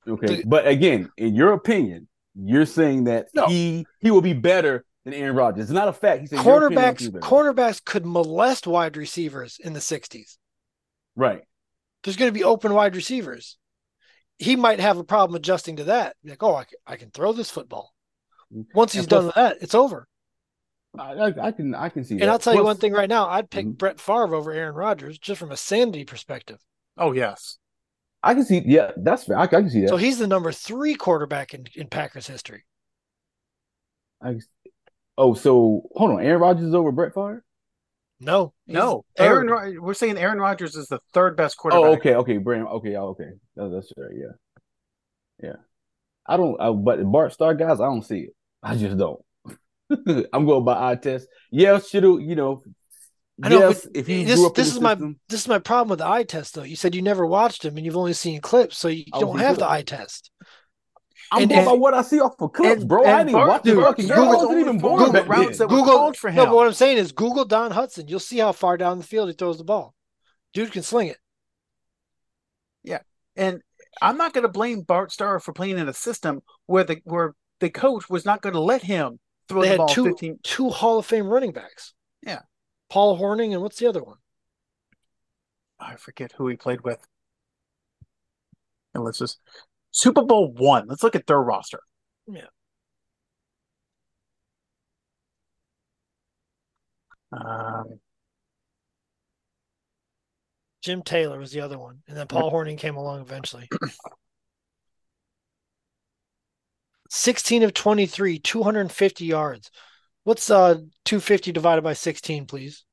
[0.07, 3.45] Okay, The- but again, in your opinion, you're saying that No.
[3.47, 5.63] he he will be better than Aaron Rodgers.
[5.65, 6.21] It's not a fact.
[6.21, 7.27] He's saying your opinion Quarterbacks, he'll be better.
[7.27, 10.37] cornerbacks could molest wide receivers in the '60s.
[11.15, 11.43] right.
[12.03, 13.57] There's going to be open wide receivers.
[14.39, 16.15] He might have a problem adjusting to that.
[16.23, 17.93] Like, oh, I can, I can throw this football.
[18.73, 20.07] Once he's And done with that, it's over.
[20.97, 22.23] I, I, I can I can see that.
[22.23, 23.77] And I'll tell you Plus- one thing right now: I'd pick Mhm.
[23.77, 26.57] Brett Favre over Aaron Rodgers just from a sanity perspective.
[26.97, 27.57] Oh, yes.
[28.23, 28.63] I can see.
[28.65, 29.37] Yeah, that's fair.
[29.37, 29.89] I, I can see that.
[29.89, 32.63] So he's the number three quarterback in, in Packers history.
[34.21, 34.39] I
[35.17, 36.21] oh, so hold on.
[36.23, 37.43] Aaron Rodgers is over Brett Favre.
[38.19, 39.05] No, No.
[39.17, 39.81] Aaron.
[39.81, 41.85] We're saying Aaron Rodgers is the third best oh, quarterback.
[41.85, 42.67] Oh, okay, okay, Brandon.
[42.67, 43.29] Okay, yeah, okay.
[43.55, 44.11] That, that's right.
[44.13, 45.55] Yeah, yeah.
[46.27, 46.59] I don't.
[46.59, 48.35] I, but Bart Starr guys, I don't see it.
[48.61, 49.21] I just don't.
[50.33, 51.27] I'm going by eye test.
[51.51, 52.63] Yeah, should you know?
[53.41, 55.99] I know, yes, if he this, this is the my this is my problem with
[55.99, 56.63] the eye test though.
[56.63, 59.39] You said you never watched him and you've only seen clips, so you oh, don't
[59.39, 60.29] have in the eye test.
[61.31, 63.03] I'm and- going and- by what I see off of clips, and- bro.
[63.05, 64.23] I and didn't Bart- watch the dude, fucking there show.
[64.23, 65.67] I was wasn't even four born back routes then.
[65.67, 66.49] that were called for No, him.
[66.49, 68.09] but what I'm saying is Google Don Hutson.
[68.09, 69.93] You'll see how far down the field he throws the ball.
[70.53, 71.17] Dude can sling it.
[72.83, 72.99] Yeah,
[73.35, 73.61] and
[74.01, 77.35] I'm not going to blame Bart Starr for playing in a system where the where
[77.59, 80.39] the coach was not going to let him throw They the had ball two 15.
[80.43, 81.93] two Hall of Fame running backs.
[82.23, 82.41] Yeah.
[82.89, 84.17] Paul Hornung and what's the other one?
[85.79, 87.05] I forget who he played with.
[88.93, 89.39] And let's just
[89.91, 90.87] Super Bowl one.
[90.87, 91.79] Let's look at their roster.
[92.27, 92.47] Yeah.
[97.31, 97.99] Um,
[100.81, 103.67] Jim Taylor was the other one, and then Paul Hornung came along eventually.
[107.09, 109.71] 16 of 23, 250 yards.
[110.23, 110.75] What's uh
[111.05, 112.85] 250 divided by 16, please?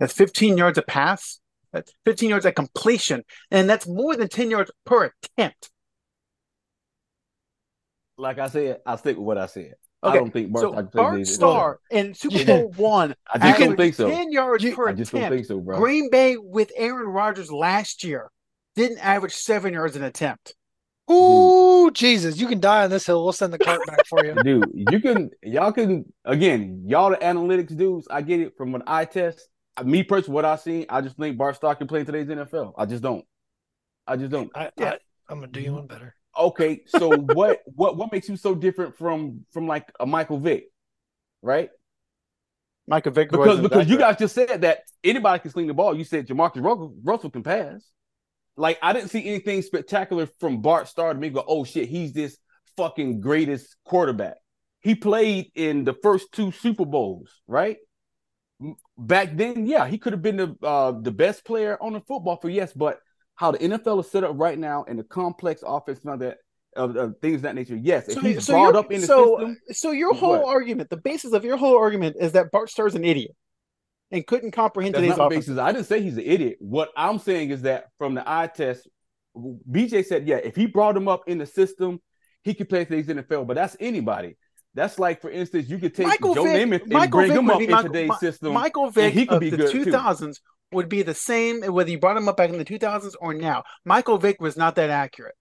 [0.00, 1.38] That's 15 yards a pass.
[1.72, 5.70] That's 15 yards at completion, and that's more than 10 yards per attempt.
[8.18, 9.74] Like I said, I stick with what I said.
[10.02, 12.44] I don't think Bart so Starr Bart these- Starr in Super Yeah.
[12.44, 14.10] Bowl one I just don't think so.
[14.10, 15.78] 10 yards You- per I just don't think so, bro.
[15.78, 18.30] Green Bay with Aaron Rodgers last year
[18.76, 20.54] didn't average seven yards an attempt.
[21.10, 23.22] Ooh, Jesus, you can die on this hill.
[23.22, 24.34] We'll send the cart back for you.
[24.44, 28.06] Dude, you can y'all can again, y'all the analytics dudes.
[28.10, 29.48] I get it from an eye test.
[29.82, 32.74] Me personally, what I seen, I just think Bart Starr can play in today's NFL.
[32.76, 33.24] I just don't.
[34.06, 34.50] I just don't.
[34.54, 34.92] I, Yeah.
[34.92, 36.14] I, I'm gonna do you one better.
[36.36, 40.64] Okay, so what what what makes you so different from from like a Michael Vick,
[41.42, 41.70] right?
[42.86, 45.96] Michael Vick Because because you guys just said that anybody can sling the ball.
[45.96, 47.88] You said Jamarcus Russell, Russell can pass.
[48.56, 51.88] Like I didn't see anything spectacular from Bart Starr to make me go, oh shit,
[51.88, 52.36] he's this
[52.76, 54.36] fucking greatest quarterback.
[54.80, 57.76] He played in the first two Super Bowls, right?
[58.98, 62.36] Back then, yeah, he could have been the uh, the best player on the football
[62.36, 62.72] field, yes.
[62.72, 63.00] But
[63.34, 66.38] how the NFL is set up right now and the complex offense and all that
[66.76, 68.06] of, of things of that nature, yes.
[68.08, 70.44] If So, he's so brought up in the so, system, so your whole What?
[70.44, 73.32] argument, the basis of your whole argument is that Bart Starr's an idiot
[74.10, 75.46] and couldn't comprehend That's today's not offense.
[75.46, 75.58] basis.
[75.58, 76.58] I didn't say he's an idiot.
[76.60, 78.86] What I'm saying is that from the eye test,
[79.36, 82.00] BJ said, yeah, if he brought him up in the system,
[82.42, 83.46] he could play today's NFL.
[83.46, 84.36] But that's anybody.
[84.74, 87.38] That's like, for instance, you could take Michael Joe Vick- Namath and Michael bring Vick
[87.38, 88.52] him up in Michael- today's Mi- system.
[88.52, 89.84] Michael Vick he could of be the good, too.
[89.86, 90.40] 2000s
[90.72, 93.64] would be the same whether you brought him up back in the 2000s or now.
[93.84, 95.34] Michael Vick was not that accurate.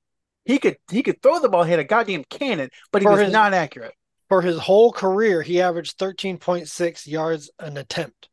[0.46, 3.22] He could he could throw the ball, hit a goddamn cannon, but he For was
[3.22, 3.94] his- not accurate.
[4.30, 8.30] For his whole career, he averaged 13.6 yards an attempt.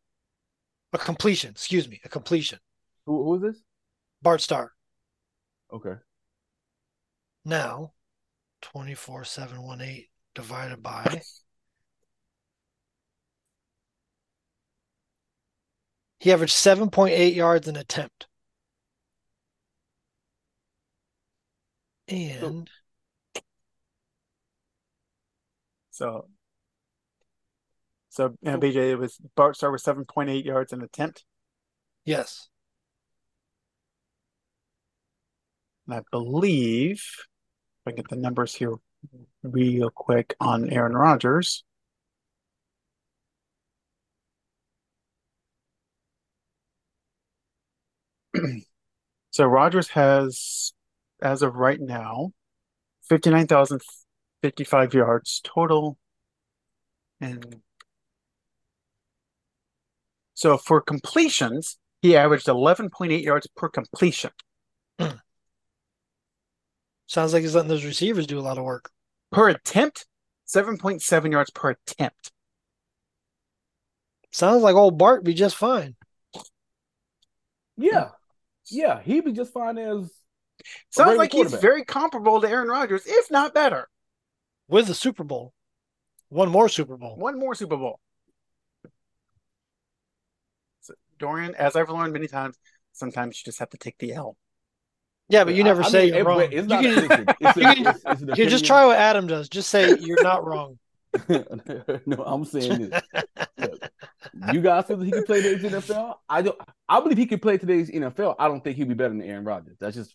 [0.93, 2.59] A completion, excuse me, a completion.
[3.05, 3.63] Who, who is this?
[4.23, 4.73] Bart Starr.
[5.73, 5.95] Okay.
[7.45, 7.93] Now,
[8.63, 11.23] 24,718 divided by.
[16.19, 18.27] He averaged 7.8 yards an attempt.
[22.09, 22.69] And
[25.91, 26.29] So,
[28.11, 31.25] so uh, yeah, BJ, it was Bart seven point eight yards an attempt,
[32.05, 32.49] yes,
[35.87, 38.75] and I believe if I get the numbers here
[39.53, 41.65] real quick on Aaron Rodgers.
[49.31, 50.73] so Rodgers has,
[51.23, 52.33] as of right now,
[53.09, 53.83] fifty nine thousand
[54.43, 55.99] fifty five yards total,
[57.21, 57.61] and
[60.35, 64.31] so for completions, he averaged eleven point eight yards per completion.
[67.07, 68.91] sounds like he's letting those receivers do a lot of work.
[69.37, 70.07] Per attempt,
[70.49, 72.33] 7.7 yards per attempt.
[74.33, 75.95] Sounds like old Bart be just fine.
[77.77, 78.13] Yeah,
[78.71, 80.11] yeah, he'd be just fine as
[80.89, 83.89] Sounds like he's very comparable to Aaron Rodgers, if not better.
[84.69, 85.53] with the Super Bowl.
[86.31, 87.15] One more Super Bowl.
[87.17, 88.01] One more Super Bowl.
[90.81, 92.59] So, Dorian, as I've learned many times,
[92.93, 94.39] sometimes you just have to take the L.
[95.29, 96.41] Yeah, but you never I- I say mean, you're it- wrong.
[96.43, 97.35] It's You not can, a.
[97.41, 99.49] It's a- you it's- it's an you just try what Adam does.
[99.49, 100.79] Just say you're not wrong.
[102.07, 103.03] no, I'm saying this.
[103.59, 103.89] Look,
[104.53, 106.15] you guys feel that he can play today's NFL?
[106.29, 106.59] I don't.
[106.89, 108.37] I believe he can play today's NFL.
[108.39, 109.77] I don't think he'll be better than Aaron Rodgers.
[109.81, 110.15] That's just,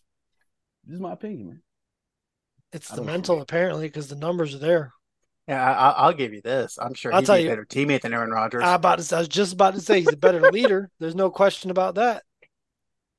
[0.86, 1.62] this is my opinion, man.
[2.72, 4.92] It's I the don't mental, apparently, because the numbers are there.
[5.48, 6.78] Yeah, I, I- I'll give you this.
[6.80, 8.62] I'm sure I'll he'd tell a you- better teammate than Aaron Rodgers.
[8.62, 10.88] I about to, I was just about to say he's a better leader.
[11.00, 12.22] There's no question about that.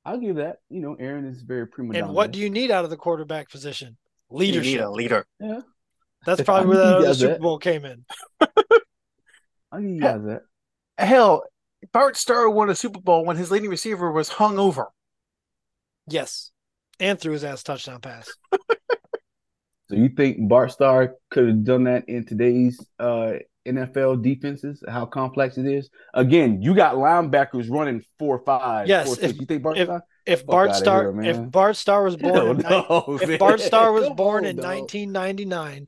[0.04, 0.58] I'll give that.
[0.68, 3.50] You know, Aaron is very prima And what do you need out of the quarterback
[3.50, 3.96] position?
[4.30, 4.80] you need Leadership.
[4.84, 5.26] a leader.
[5.40, 5.60] Yeah.
[6.26, 7.40] That's probably where think that other does Super that.
[7.40, 8.04] Bowl came in.
[9.72, 10.42] I'll give you guys that.
[10.98, 11.44] Hell,
[11.92, 14.88] Bart Starr won a Super Bowl when his leading receiver was hung over.
[16.08, 16.50] Yes.
[17.00, 18.30] And threw his ass touchdown pass.
[19.90, 23.34] So you think Bart Starr could have done that in today's uh,
[23.66, 24.82] NFL defenses?
[24.88, 25.88] How complex it is.
[26.12, 28.88] Again, you got linebackers running four five.
[28.88, 30.02] Yes, four, if- you think Bart if- Starr?
[30.26, 33.38] If Bart Starr, here, if Bart Starr was born in no, if.
[33.38, 35.86] Bart Starr was born in 1999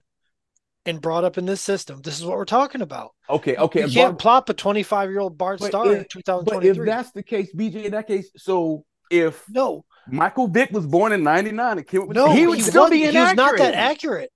[0.84, 3.12] and brought up in this system, this is what we're talking about.
[3.30, 3.86] Okay, okay.
[3.86, 6.76] you can't Bart- plop a 25 year old Bart Star Starr in if- But if
[6.84, 11.22] that's the case, BJ, in that case, so if no, Michael Vick was born in
[11.24, 14.30] '99 and came no, He would still wasn't- be He was not that accurate.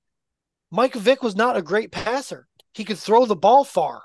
[0.71, 2.47] Mike Vick was not a great passer.
[2.73, 4.03] He could throw the ball far.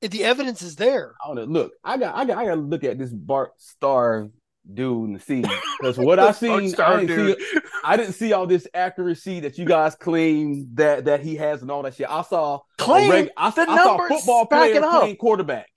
[0.00, 1.14] The evidence is there.
[1.24, 1.44] I don't know.
[1.44, 4.28] Look, I got, I got, I got to look at this Bart Starr
[4.70, 5.42] dude and see
[5.80, 9.64] because what I seen, I didn't, see, I didn't see all this accuracy that you
[9.64, 12.08] guys claim that that he has and all that shit.
[12.08, 15.00] I saw Claim reg- I, the I saw football player it up.
[15.00, 15.68] playing quarterback.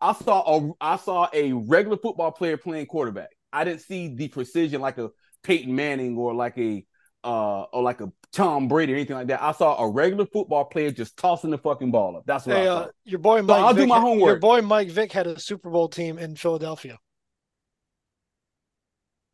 [0.00, 3.30] I saw a, I saw a regular football player playing quarterback.
[3.52, 5.10] I didn't see the precision like a
[5.44, 6.84] Peyton Manning or like a
[7.24, 9.42] uh or like a Tom Brady or anything like that.
[9.42, 12.24] I saw a regular football player just tossing the fucking ball up.
[12.26, 12.76] That's what Hey, I saw.
[12.80, 13.60] uh, your boy Mike.
[13.62, 16.98] I'll do my had- Your boy Mike Vick had a Super Bowl team in Philadelphia.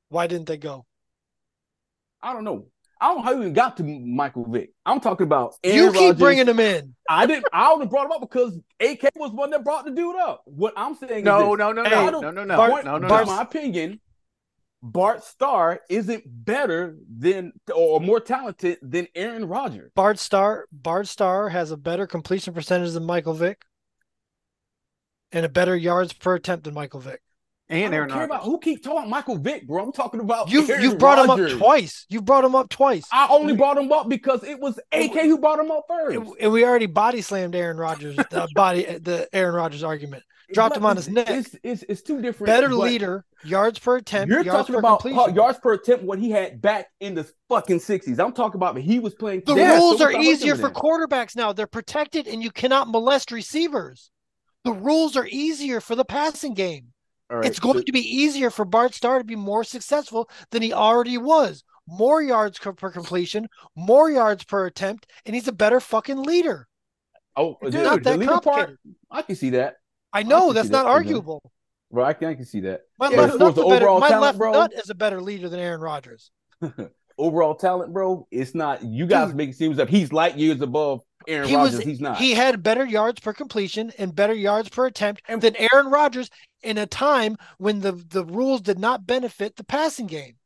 [0.09, 0.87] Why didn't they go?
[2.23, 2.67] I don't know.
[3.01, 4.71] I don't know how you even got to Michael Vick.
[4.87, 6.19] I'm talking about Aaron you keep Rodgers.
[6.21, 6.95] bringing him in.
[7.09, 7.47] I didn't.
[7.53, 10.43] I only brought him up because AK was one that brought the dude up.
[10.47, 11.59] What I'm saying No, is this.
[11.59, 13.25] no, no, Hey, no, I don't- no, no, no, no, no, no.
[13.27, 14.01] my opinion,
[14.87, 19.91] Bart Starr isn't better than or more talented than Aaron Rodgers.
[19.95, 20.67] Bart Starr.
[20.71, 23.65] Bart Starr has a better completion percentage than Michael Vick,
[25.33, 27.23] and a better yards per attempt than Michael Vick.
[27.75, 28.35] I And don't Aaron care Rodgers.
[28.37, 29.83] about who keeps talking Michael Vick, bro.
[29.83, 31.53] I'm talking about You've Aaron you've brought Rodgers.
[31.53, 32.07] him up twice.
[32.09, 33.05] You've brought him up twice.
[33.13, 36.17] I only brought him up because it was AK who brought him up first.
[36.17, 38.17] And and we already body slammed Aaron Rodgers.
[38.17, 40.23] The body the Aaron Rodgers argument.
[40.53, 41.29] dropped But him on his neck.
[41.31, 42.47] It's, it's, it's two different.
[42.47, 45.31] Better leader, yards per attempt, You're yards talking per about completion.
[45.33, 48.19] Uh, yards per attempt what he had back in the fucking sixties.
[48.21, 49.43] I'm talking about he was playing.
[49.47, 50.75] The Yeah, rules so are easier for then?
[50.75, 51.53] quarterbacks now.
[51.53, 54.11] They're protected and you cannot molest receivers.
[54.65, 56.94] The rules are easier for the passing game.
[57.31, 60.29] All right, it's going so- to be easier for Bart Starr to be more successful
[60.51, 61.65] than he already was.
[61.87, 66.67] More yards co- per completion, more yards per attempt, and he's a better fucking leader.
[67.37, 68.79] Oh, Dude, dude, not the that leader part,
[69.11, 69.77] I can see that.
[70.13, 71.43] I know can that's not that, arguable.
[71.91, 72.83] Bro, I can, I can see that.
[72.99, 73.87] My Yeah, left as nut's a better.
[73.87, 74.53] My talent, left bro.
[74.53, 76.31] nut is a better leader than Aaron Rodgers.
[77.19, 78.83] Overall talent, bro, it's not.
[78.83, 79.37] You guys Dude.
[79.37, 82.19] make it seem like he's light years above Aaron He was- he's not.
[82.19, 86.31] He had better yards per completion and better yards per attempt And- than Aaron Rodgers
[86.63, 90.37] in a time when the, the rules did not benefit the passing game.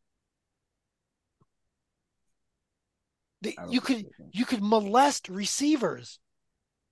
[3.40, 6.18] The- you could you could molest receivers.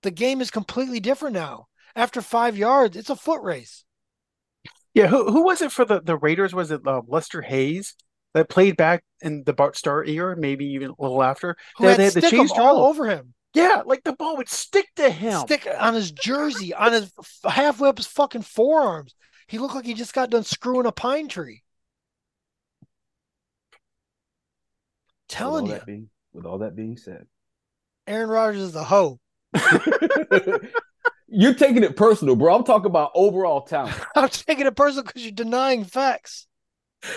[0.02, 1.66] The game is completely different now.
[1.96, 3.84] After five yards, it's a foot race.
[4.94, 6.54] Yeah, who who was it for the, the Raiders?
[6.54, 7.96] Was it uh, Lester Hayes
[8.34, 11.56] that played back in the Bart Starr era, maybe even a little after.
[11.78, 13.34] Who they, had they had the stick 'em chase all over him.
[13.54, 15.40] Yeah, like the ball would stick to him.
[15.40, 17.10] Stick on his jersey, on his
[17.44, 19.14] halfway up his fucking forearms.
[19.48, 21.62] He looked like he just got done screwing a pine tree.
[25.28, 27.26] With all, Telling you, being, with all that being said,
[28.06, 29.18] Aaron Rodgers is a hoe.
[31.28, 32.54] you're taking it personal, bro.
[32.54, 33.96] I'm talking about overall talent.
[34.16, 36.46] I'm taking it personal because you're denying facts.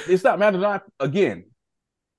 [0.08, 1.46] It's not matter not again.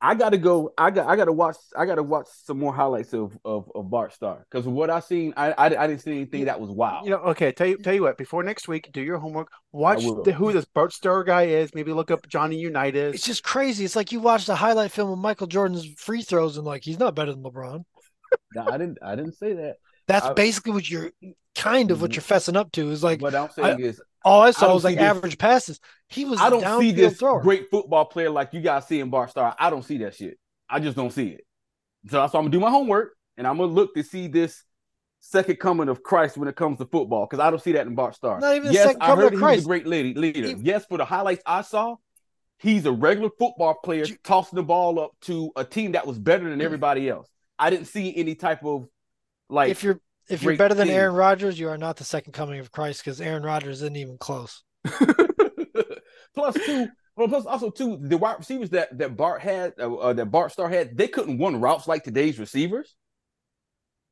[0.03, 0.73] I gotta go.
[0.79, 1.07] I got.
[1.09, 1.57] I gotta watch.
[1.77, 5.35] I gotta watch some more highlights of of, of Bart Starr because what I seen,
[5.37, 7.05] I, I I didn't see anything that was wild.
[7.05, 7.53] You know, okay.
[7.53, 8.17] Tell you, tell you what.
[8.17, 9.49] Before next week, do your homework.
[9.73, 11.75] Watch the, who this Bart Starr guy is.
[11.75, 13.15] Maybe look up Johnny Unitas.
[13.15, 13.85] It's just crazy.
[13.85, 16.99] It's like you watched a highlight film of Michael Jordan's free throws and like he's
[16.99, 17.85] not better than LeBron.
[18.55, 18.99] No, I didn't.
[19.03, 19.77] I didn't say that.
[20.07, 21.11] That's I- basically what you're
[21.57, 22.15] kind of what Mhm.
[22.15, 22.91] you're fessing up to.
[22.91, 25.81] Is like what I'm saying is, all I I saw don't was like average passes.
[26.09, 27.41] He was I don't see this thrower.
[27.41, 29.55] great football player like you guys see in Bart Starr.
[29.59, 30.39] I don't see that shit.
[30.69, 31.47] I just don't see it.
[32.11, 34.63] So that's why I'm gonna do my homework and I'm gonna look to see this
[35.21, 37.95] second coming of Christ when it comes to football because I don't see that in
[37.95, 38.41] Bart Starr.
[38.41, 39.65] Not even the yes, second I coming heard of Christ.
[39.65, 40.49] a great lady, leader.
[40.49, 41.97] He- yes, for the highlights I saw,
[42.59, 46.19] he's a regular football player You- tossing the ball up to a team that was
[46.19, 47.29] better than everybody else.
[47.59, 48.87] I didn't see any type of
[49.51, 50.01] like if you're
[50.31, 50.97] if you're better than things.
[50.97, 54.19] Aaron Rodgers, you are not the second coming of Christ because Aaron Rodgers isn't even
[54.19, 54.63] close.
[56.35, 56.89] plus two.
[57.17, 60.53] Well, plus also two, the wide receivers that that Bart had, uh, uh, that Bart
[60.53, 62.97] Starr had, they couldn't run routes like today's receivers.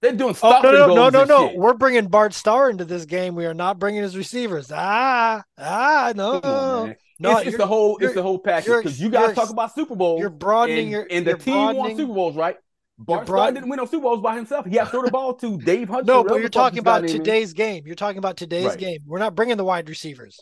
[0.01, 1.49] They're doing Oh stop no no no no no!
[1.49, 1.57] shit.
[1.57, 3.35] We're bringing Bart Starr into this game.
[3.35, 4.71] We are not bringing his receivers.
[4.73, 7.39] Ah ah no on, no.
[7.39, 10.19] it's, it's the whole, it's the whole package because you guys talk about Super Bowl.
[10.21, 12.57] you're broadening and, your and the team won Super Bowls, right?
[12.99, 14.67] Bart Starr broaden- didn't win no Super Bowls by himself.
[14.67, 16.07] He had to throw the ball to Dave Hudson.
[16.07, 17.87] No, but you're talking about today's game.
[17.87, 18.79] You're talking about today's Right.
[18.79, 18.99] game.
[19.07, 20.41] We're not bringing the wide receivers.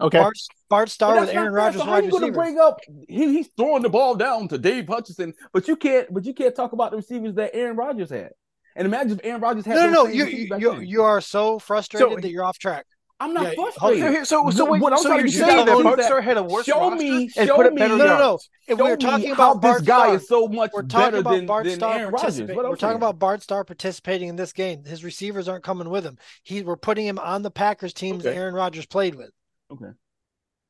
[0.00, 0.18] okay.
[0.18, 0.34] Bart,
[0.68, 1.52] Bart But Starr with Aaron.
[1.54, 2.80] Rodgers So how wide you gonna bring up?
[3.08, 6.12] He, he's throwing the ball down to Dave Hutchinson, but you can't.
[6.12, 8.32] But you can't talk about the receivers that Aaron Rodgers had.
[8.76, 10.06] And imagine if Aaron Rodgers had No, no, no.
[10.08, 12.86] You you you, you are so frustrated So- that you're off track.
[13.20, 14.10] I'm not Yeah, hold So, frustrated.
[14.12, 15.76] here- so, so, What- wait, what I'm so trying you're to get saying out that
[15.78, 17.78] is Bart that Starr had a worse show roster me- and show put up me-
[17.78, 18.38] better No, no, no.
[18.66, 21.30] If we're talking how about Bart guy Starr, is so much we're talking better about
[21.30, 22.20] than, Bart than Starr Aaron Rodgers.
[22.20, 22.56] participating.
[22.56, 22.96] We're talking saying.
[22.96, 24.84] about Bart Starr participating in this game.
[24.84, 26.18] His receivers aren't coming with him.
[26.42, 28.38] He we're putting him on the Packers teams that Okay.
[28.38, 29.30] Aaron Rodgers played with.
[29.72, 29.92] Okay.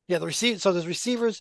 [0.06, 0.58] Yeah, the receiver.
[0.58, 1.40] So there's receivers.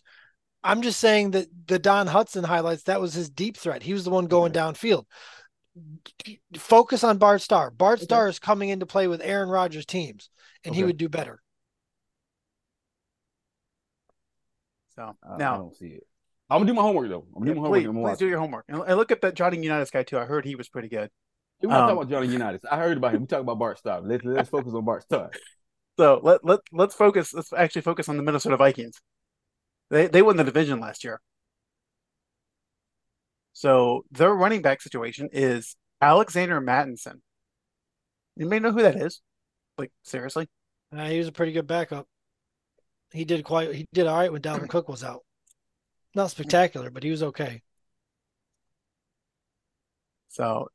[0.62, 3.82] I'm just saying that the Don Hutson highlights that was his deep threat.
[3.82, 5.04] He was the one going downfield.
[6.56, 7.70] Focus on Bart Starr.
[7.70, 8.04] Bart Okay.
[8.04, 10.30] Starr is coming into play with Aaron Rodgers teams,
[10.64, 11.40] and he would do better.
[14.94, 16.06] So I, I now, don't see it.
[16.48, 17.26] I'm gonna do my homework though.
[17.34, 17.80] I'm gonna yeah, do my homework.
[17.80, 20.04] please, I'm please gonna do your homework and, and look at that Johnny Unitas guy
[20.04, 20.18] too.
[20.18, 21.10] I heard he was pretty good.
[21.60, 21.66] it.
[21.66, 22.60] We're not um, talking about Johnny Unitas.
[22.70, 23.22] I heard about him.
[23.22, 24.02] We talk about Bart Starr.
[24.02, 25.30] Let's let's focus on Bart Starr.
[25.96, 27.32] So let let let's focus.
[27.32, 29.00] Let's actually focus on the Minnesota Vikings.
[29.90, 31.20] They they won the division last year.
[33.64, 37.22] So their running back situation is Alexander Mattison.
[38.38, 39.22] Anybody know who that is?
[39.78, 40.50] Like seriously?
[40.94, 42.06] Uh, he was a pretty good backup.
[43.10, 43.74] He did quite.
[43.74, 45.22] He did all right when Dalvin Cook was out.
[46.14, 47.62] Not spectacular, but he was okay.
[50.28, 50.68] So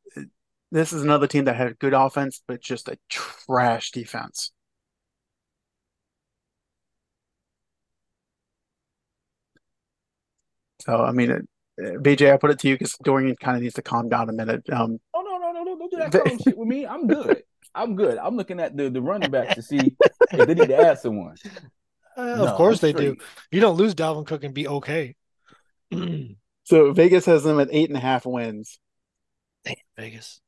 [0.72, 4.52] this is another team that had a good offense, but just a trash defense.
[10.82, 11.48] So I mean, it,
[11.80, 14.34] BJ, I put it to you because Dorian kind of needs to calm down a
[14.34, 14.64] minute.
[14.72, 15.78] Um, Oh no no no no!
[15.78, 16.86] Don't do that But- calm shit with me.
[16.86, 17.44] I'm good.
[17.76, 18.18] I'm good.
[18.18, 19.78] I'm looking at the the running backs to see
[20.32, 21.36] if they need to add someone.
[22.18, 23.14] Uh, No, of course I'm they do.
[23.16, 23.28] straight.
[23.52, 25.16] You don't lose Dalvin Cook and be okay.
[26.64, 28.80] so Vegas has them at eight and a half wins.
[29.64, 30.42] Damn, Vegas.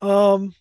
[0.00, 0.54] Um,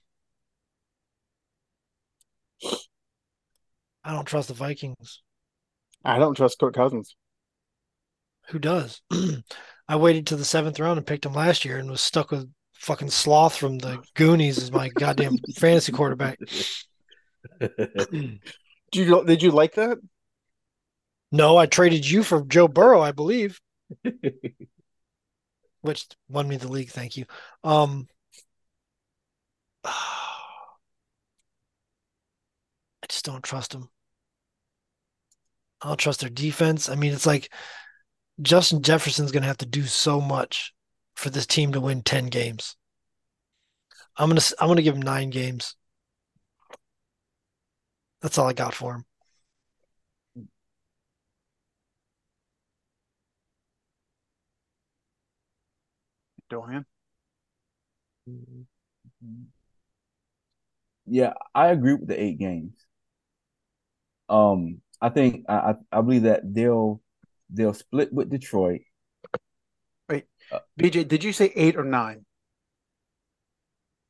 [4.04, 5.22] I don't trust the Vikings.
[6.04, 7.16] I don't trust Kirk Cousins.
[8.50, 9.02] Who does?
[9.88, 12.52] I waited to the seventh round and picked him last year and was stuck with
[12.74, 16.40] fucking Sloth from the Goonies as my goddamn fantasy quarterback.
[17.60, 19.98] Did you did you like that?
[21.32, 23.60] No, I traded you for Joe Burrow, I believe,
[25.82, 26.90] which won me the league.
[26.90, 27.26] Thank you.
[27.64, 28.08] Um,
[29.86, 29.92] I
[33.10, 33.90] just don't trust them.
[35.82, 36.90] I don't trust their defense.
[36.90, 37.52] I mean, it's like
[38.42, 40.74] Justin Jefferson's going to have to do so much
[41.16, 42.76] for this team to win 10 games.
[44.18, 45.76] I'm going to I'm going to give him 9 games.
[48.22, 49.06] That's all I got for him.
[56.50, 56.86] Dorian.
[61.08, 62.74] Yeah, I agree with the eight games.
[64.30, 67.02] Um, I think I I I believe that they'll
[67.50, 68.82] they'll split with Detroit.
[70.10, 72.26] Wait, Uh, BJ, did you say eight or nine?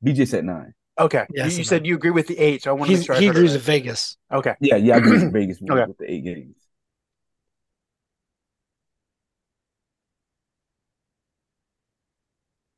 [0.04, 0.74] BJ said nine.
[0.98, 2.64] Okay, Yes, you, you said you agree with the eight.
[2.64, 4.18] So I want to He's, make sure he agrees with Vegas.
[4.32, 5.86] Okay, Yeah, yeah, I agree with Vegas with, Okay.
[5.88, 6.56] with the eight games.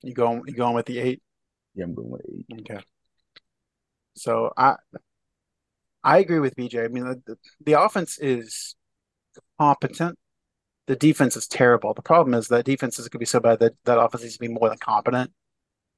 [0.02, 1.22] you going you going with the eight?
[1.76, 2.46] Yeah, I'm going with eight.
[2.62, 2.82] Okay.
[4.16, 4.76] So I
[6.04, 6.86] I agree with BJ.
[6.86, 8.76] I mean, the, the, the offense is
[9.60, 10.18] competent.
[10.88, 11.94] The defense is terrible.
[11.94, 14.36] The problem is that defense is going to be so bad that that offense needs
[14.36, 15.32] to be more than competent.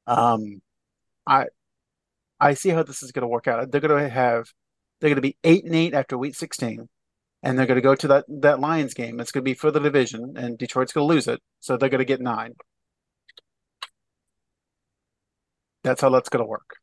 [0.08, 0.62] Um,
[1.28, 1.48] I
[2.40, 3.72] I see how this is going to work out.
[3.72, 4.52] They're going to have
[5.00, 6.90] they're going to be eight and eight after week sixteen,
[7.44, 9.20] and they're going to go to that that Lions game.
[9.20, 11.90] It's going to be for the division, and Detroit's going to lose it, so they're
[11.90, 12.54] going to get nine.
[15.84, 16.78] That's how that's going to work.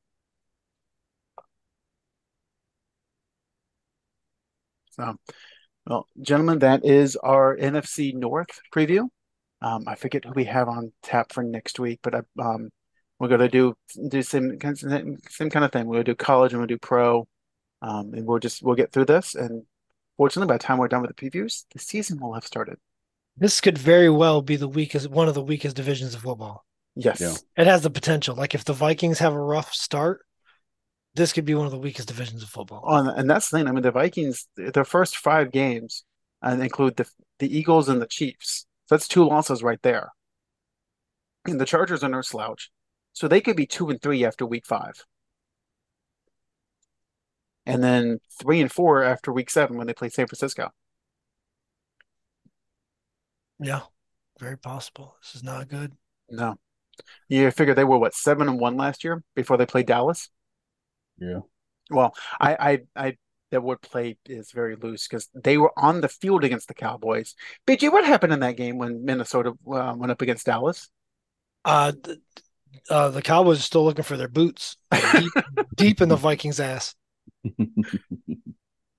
[4.90, 5.16] So,
[5.86, 9.08] well, gentlemen, that is our NFC North preview.
[9.62, 12.70] Um, I forget who we have on tap for next week, but I, um,
[13.18, 13.74] we're gonna do
[14.08, 15.86] do same kind of- same kind of thing.
[15.86, 17.26] We're gonna do college and we'll do pro,
[17.80, 19.34] um, and we'll just we'll get through this.
[19.34, 19.64] And
[20.18, 22.76] fortunately, by the time we're done with the previews, the season will have started.
[23.38, 26.64] This could very well be the weakest, one of the weakest divisions of football.
[26.94, 27.34] Yes, Yeah.
[27.56, 28.34] It has the potential.
[28.34, 30.25] Like if the Vikings have a rough start,
[31.16, 32.82] this could be one of the weakest divisions of football.
[32.84, 33.68] On and that's the thing.
[33.68, 36.04] I mean, the Vikings, their first five games,
[36.42, 37.06] and include the
[37.38, 38.66] the Eagles and the Chiefs.
[38.86, 40.12] So that's two losses right there.
[41.46, 42.70] And the Chargers are no slouch,
[43.12, 45.04] so they could be two and three after week five,
[47.64, 50.70] and then three and four after week seven when they play San Francisco.
[53.58, 53.82] Yeah,
[54.38, 55.16] very possible.
[55.22, 55.92] This is not good.
[56.28, 56.56] No,
[57.28, 60.30] you figure they were what seven and one last year before they played Dallas.
[61.18, 61.40] Yeah.
[61.90, 63.16] Well, I, I, I,
[63.50, 67.34] that word play is very loose because they were on the field against the Cowboys.
[67.66, 70.88] BG, what happened in that game when Minnesota uh, went up against Dallas?
[71.64, 72.18] Uh, th-
[72.90, 74.76] uh, the Cowboys are still looking for their boots
[75.12, 75.32] deep,
[75.76, 76.94] deep in the Vikings' ass.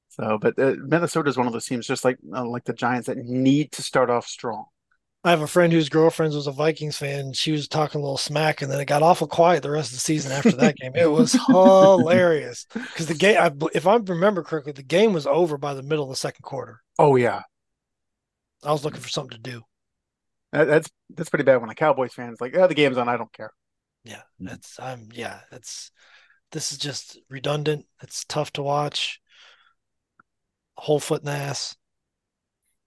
[0.09, 3.07] So, but uh, Minnesota is one of those teams, just like uh, like the Giants,
[3.07, 4.65] that need to start off strong.
[5.27, 7.33] I have a friend whose girlfriend was a Vikings fan.
[7.33, 9.95] She was talking a little smack, and then it got awful quiet the rest of
[9.97, 10.93] the season after that game.
[10.95, 15.57] It was hilarious because the game, I, if I remember correctly, the game was over
[15.57, 16.81] by the middle of the second quarter.
[16.99, 17.43] Oh yeah,
[18.63, 19.63] I was looking for something to do.
[20.51, 23.17] that, that's that's pretty bad when a Cowboys fan's like, "Oh, the game's on, I
[23.17, 23.51] don't care."
[24.03, 24.47] Yeah, Mhm.
[24.47, 25.91] that's I'm yeah, that's
[26.51, 27.85] this is just redundant.
[28.01, 29.21] It's tough to watch.
[30.77, 31.75] Whole foot in the ass.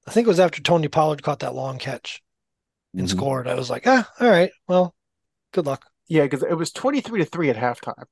[0.07, 2.22] I think it was after Tony Pollard caught that long catch
[2.95, 3.11] and Mhm.
[3.11, 3.49] scored.
[3.49, 4.95] I was like, ah, all right, well,
[5.53, 5.86] good luck.
[6.09, 8.05] Yeah, because it was twenty three to three at halftime.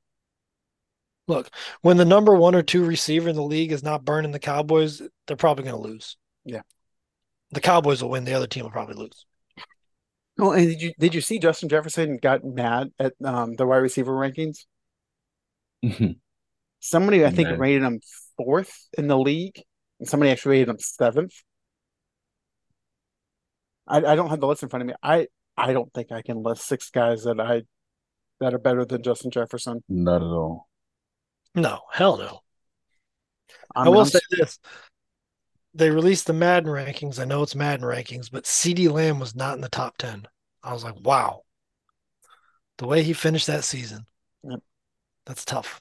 [1.26, 1.50] Look,
[1.82, 5.02] when the number one or two receiver in the league is not burning the Cowboys,
[5.26, 6.16] they're probably going to lose.
[6.44, 6.62] Yeah.
[7.50, 8.24] The Cowboys will win.
[8.24, 9.26] The other team will probably lose.
[10.38, 13.78] Well, and did you did you see Justin Jefferson got mad at um, the wide
[13.78, 14.64] receiver rankings?
[16.80, 17.58] Somebody I think Man.
[17.58, 18.00] rated him
[18.36, 19.60] fourth in the league,
[19.98, 21.34] and somebody actually rated him seventh.
[23.88, 24.94] I, I don't have the list in front of me.
[25.02, 27.62] I I don't think I can list six guys that I
[28.40, 29.82] that are better than Justin Jefferson.
[29.88, 30.68] Not at all.
[31.54, 32.40] No, hell no.
[33.74, 34.58] I'm, I will I'm- say this.
[35.74, 37.20] They released the Madden rankings.
[37.20, 40.26] I know it's Madden rankings, but CeeDee Lamb was not in the top 10.
[40.62, 41.42] I was like, wow.
[42.78, 44.06] The way he finished that season.
[44.42, 44.60] Yep.
[45.26, 45.80] That's tough.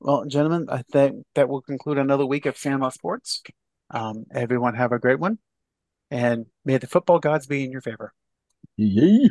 [0.00, 3.42] Well, gentlemen, I think that will conclude another week of Sandlot Sports.
[3.90, 5.38] Um, everyone have a great one,
[6.10, 8.14] and may the football gods be in your favor.
[8.76, 9.28] Yeah.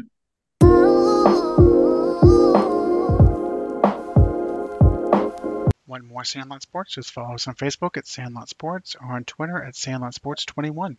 [5.88, 6.93] Want more Sandlot Sports?
[6.93, 10.97] Just follow us on Facebook at Sandlot Sports or on Twitter at Sandlot Sports 21.